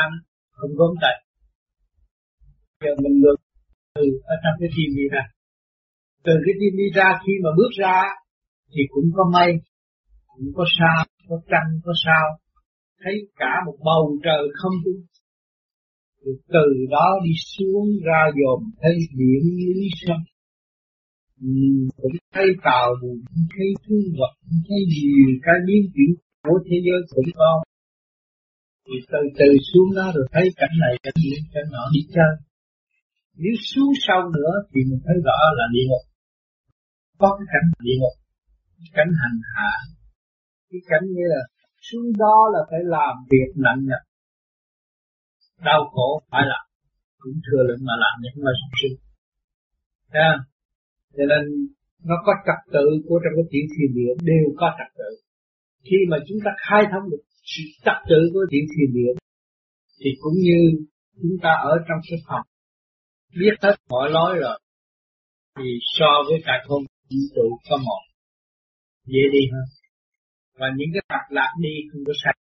[0.51, 1.15] không gom tay.
[2.83, 3.39] Giờ mình ngược
[3.95, 4.03] từ
[4.33, 5.23] ở trong cái tim đi ra.
[6.23, 7.95] Từ cái tim đi ra, khi mà bước ra
[8.71, 9.51] thì cũng có mây,
[10.27, 12.25] cũng có sao, có trăng, có sao.
[13.03, 15.01] Thấy cả một bầu trời không trung.
[16.25, 20.23] Từ từ đó đi xuống ra dòm thấy biển lý sông
[21.97, 23.21] cũng thấy tàu, cũng
[23.55, 26.11] thấy thứ vật, cũng thấy nhiều cái biến chuyển
[26.43, 27.63] của thế giới cũng có.
[28.85, 32.33] Thì từ từ xuống đó rồi thấy cảnh này, cảnh kia, cảnh nọ đi chơi.
[33.41, 36.05] Nếu xuống sâu nữa thì mình thấy rõ là địa ngục.
[37.17, 38.15] Có cái cảnh địa ngục
[38.95, 39.71] cảnh hành hạ.
[40.69, 41.41] Cái cảnh như là
[41.81, 44.03] xuống đó là phải làm việc nặng nhọc
[45.65, 46.65] đau khổ phải làm.
[47.17, 48.95] Cũng thừa lượng mà làm những mà sung sinh.
[50.09, 50.29] Ha
[51.17, 51.43] cho nên
[52.03, 55.11] nó có trật tự của trong cái tiểu thiên địa đều có trật tự.
[55.83, 59.13] Khi mà chúng ta khai thông được sự trật tự của tiểu thiên địa
[59.99, 60.59] thì cũng như
[61.21, 62.45] chúng ta ở trong cái phòng,
[63.39, 64.59] biết hết mọi lối rồi,
[65.57, 68.01] thì so với cả không vũ trụ có một
[69.05, 69.65] dễ đi hơn
[70.59, 72.35] và những cái mặt lạc đi không có sai.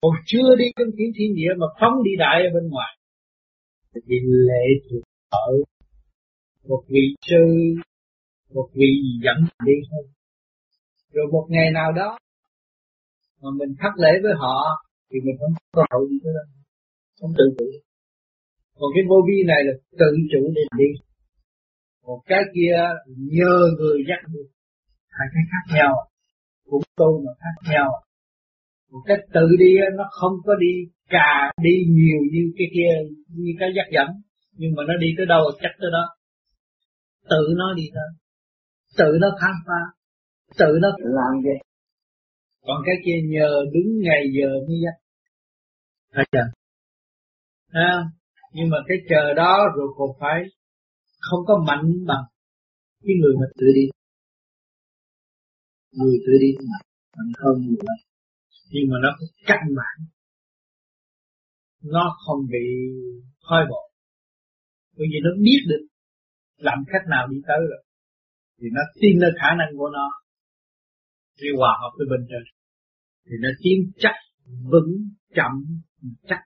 [0.00, 2.92] Còn chưa đi trong tiếng thiên địa mà phóng đi đại ở bên ngoài,
[3.94, 4.16] thì
[4.48, 5.52] lệ thuộc ở
[6.68, 7.44] một vị sư,
[8.54, 8.92] một vị
[9.24, 10.04] dẫn đi thôi.
[11.12, 12.18] Rồi một ngày nào đó
[13.42, 14.56] mà mình thắp lễ với họ
[15.10, 16.44] thì mình không có hậu gì nữa.
[17.20, 17.64] Không tự chủ.
[18.78, 20.90] Còn cái vô vi này là tự chủ để đi.
[22.02, 22.74] Một cái kia
[23.06, 24.40] nhờ người dắt đi
[25.16, 25.92] hai cái khác nhau
[26.70, 27.90] cũng tu mà khác nhau.
[28.92, 30.74] Một cái tự đi nó không có đi
[31.08, 32.92] cà đi nhiều như cái kia
[33.28, 34.08] như cái dắt dẫn
[34.52, 36.04] nhưng mà nó đi tới đâu chắc tới đó.
[37.30, 38.10] Tự nó đi thôi.
[38.98, 39.80] Tự nó khám phá
[40.58, 41.56] tự nó làm gì?
[42.66, 44.94] Còn cái kia nhờ đúng ngày giờ mới dắt
[46.14, 46.46] phải chưa?
[47.68, 48.04] À,
[48.52, 50.42] nhưng mà cái chờ đó rồi còn phải
[51.20, 52.24] không có mạnh bằng
[53.04, 53.88] cái người mà tự đi
[55.96, 56.78] người tự đi mà
[57.16, 57.98] mạnh hơn nhiều lắm.
[58.72, 59.96] Nhưng mà nó có căn bản.
[61.82, 62.66] Nó không bị
[63.48, 63.84] khói bộ
[64.96, 65.84] bởi vì nó biết được
[66.56, 67.82] làm cách nào đi tới rồi.
[68.60, 70.06] Thì nó tin nơi khả năng của nó.
[71.40, 72.42] Đi hòa hợp với bên trên.
[73.26, 74.16] Thì nó tiến chắc,
[74.72, 74.92] vững,
[75.34, 75.52] chậm,
[76.28, 76.40] chắc.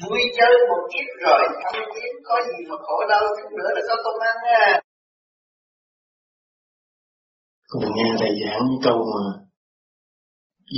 [0.00, 3.82] Vui chơi một kiếp rồi thăng tiến có gì mà khổ đau chút nữa là
[3.88, 4.80] có công ăn nha
[7.68, 9.50] cùng nghe thầy giảng câu mà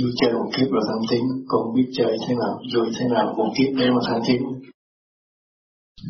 [0.01, 3.33] vui chơi một kiếp rồi thăng tiến, con biết chơi thế nào, vui thế nào
[3.37, 4.41] một kiếp để mà thăng tiến.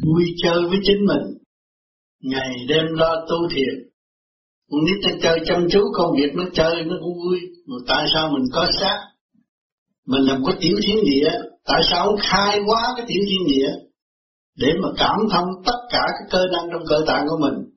[0.05, 1.37] Vui chơi với chính mình,
[2.21, 3.89] ngày đêm lo tu thiền.
[4.71, 8.05] Con nít nó chơi chăm chú công việc nó chơi nó cũng vui, mà tại
[8.13, 8.99] sao mình có xác?
[10.05, 11.29] Mình làm có tiểu thiên địa
[11.67, 13.69] tại sao ông khai quá cái tiểu thiên địa
[14.57, 17.69] để mà cảm thông tất cả cái cơ năng trong cơ tạng của mình?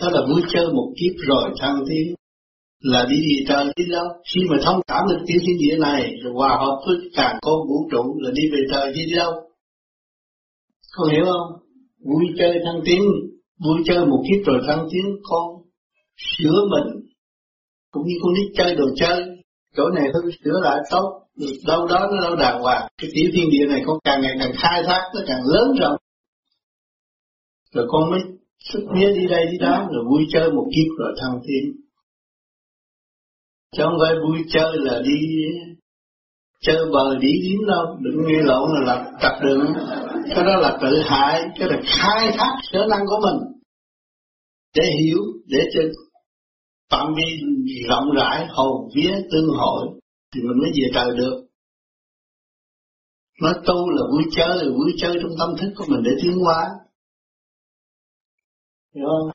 [0.00, 2.14] Đó là vui chơi một kiếp rồi thăng thiên
[2.80, 6.12] là đi gì trời đi đâu khi mà thông cảm được tiểu thiên địa này,
[6.22, 9.32] rồi hòa hợp với càng con vũ trụ, là đi về trời đi đâu?
[10.92, 11.60] Con hiểu không?
[12.04, 13.00] Vui chơi thăng tiến,
[13.64, 15.44] vui chơi một kiếp rồi thăng tiến, con
[16.16, 17.06] sửa mình.
[17.90, 19.24] Cũng như con nít chơi đồ chơi,
[19.76, 21.22] chỗ này hư sửa lại tốt.
[21.38, 22.88] Ừ, đâu đó nó đâu đàng hoàng.
[22.98, 25.96] Cái tiểu thiên địa này con càng ngày càng khai thác, nó càng lớn rộng.
[27.74, 28.20] Rồi con mới
[28.58, 31.80] xuất nghĩa đi đây đi đó, rồi vui chơi một kiếp rồi thăng tiến.
[33.76, 35.18] Chứ không phải vui chơi là đi,
[36.60, 39.74] chơi bờ đi điếm đâu đừng nghe lộn là là tập đường.
[40.34, 43.52] Cái đó là tự hại, cái là khai thác sở năng của mình.
[44.76, 45.80] Để hiểu, để cho
[46.90, 47.40] phạm vi
[47.88, 49.97] rộng rãi, hồn vía tương hội
[50.34, 51.44] thì mình mới về trời được.
[53.42, 56.38] Nói tu là vui chơi là vui chơi trong tâm thức của mình để tiến
[56.44, 56.64] hóa.
[58.94, 59.30] Hiểu không?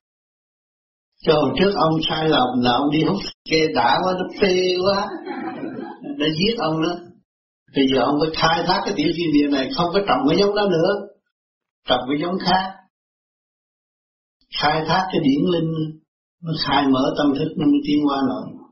[1.22, 3.18] Cho hồi trước ông sai lầm là ông đi hút
[3.50, 5.08] kê đã quá, nó phê quá.
[6.18, 6.96] Nó giết ông đó.
[7.76, 10.38] Bây giờ ông phải khai thác cái tiểu thiên địa này, không có trồng cái
[10.40, 11.08] giống đó nữa.
[11.88, 12.74] Trồng cái giống khác.
[14.62, 15.72] Khai thác cái điển linh,
[16.44, 18.63] nó khai mở tâm thức, nó mới tiến qua nổi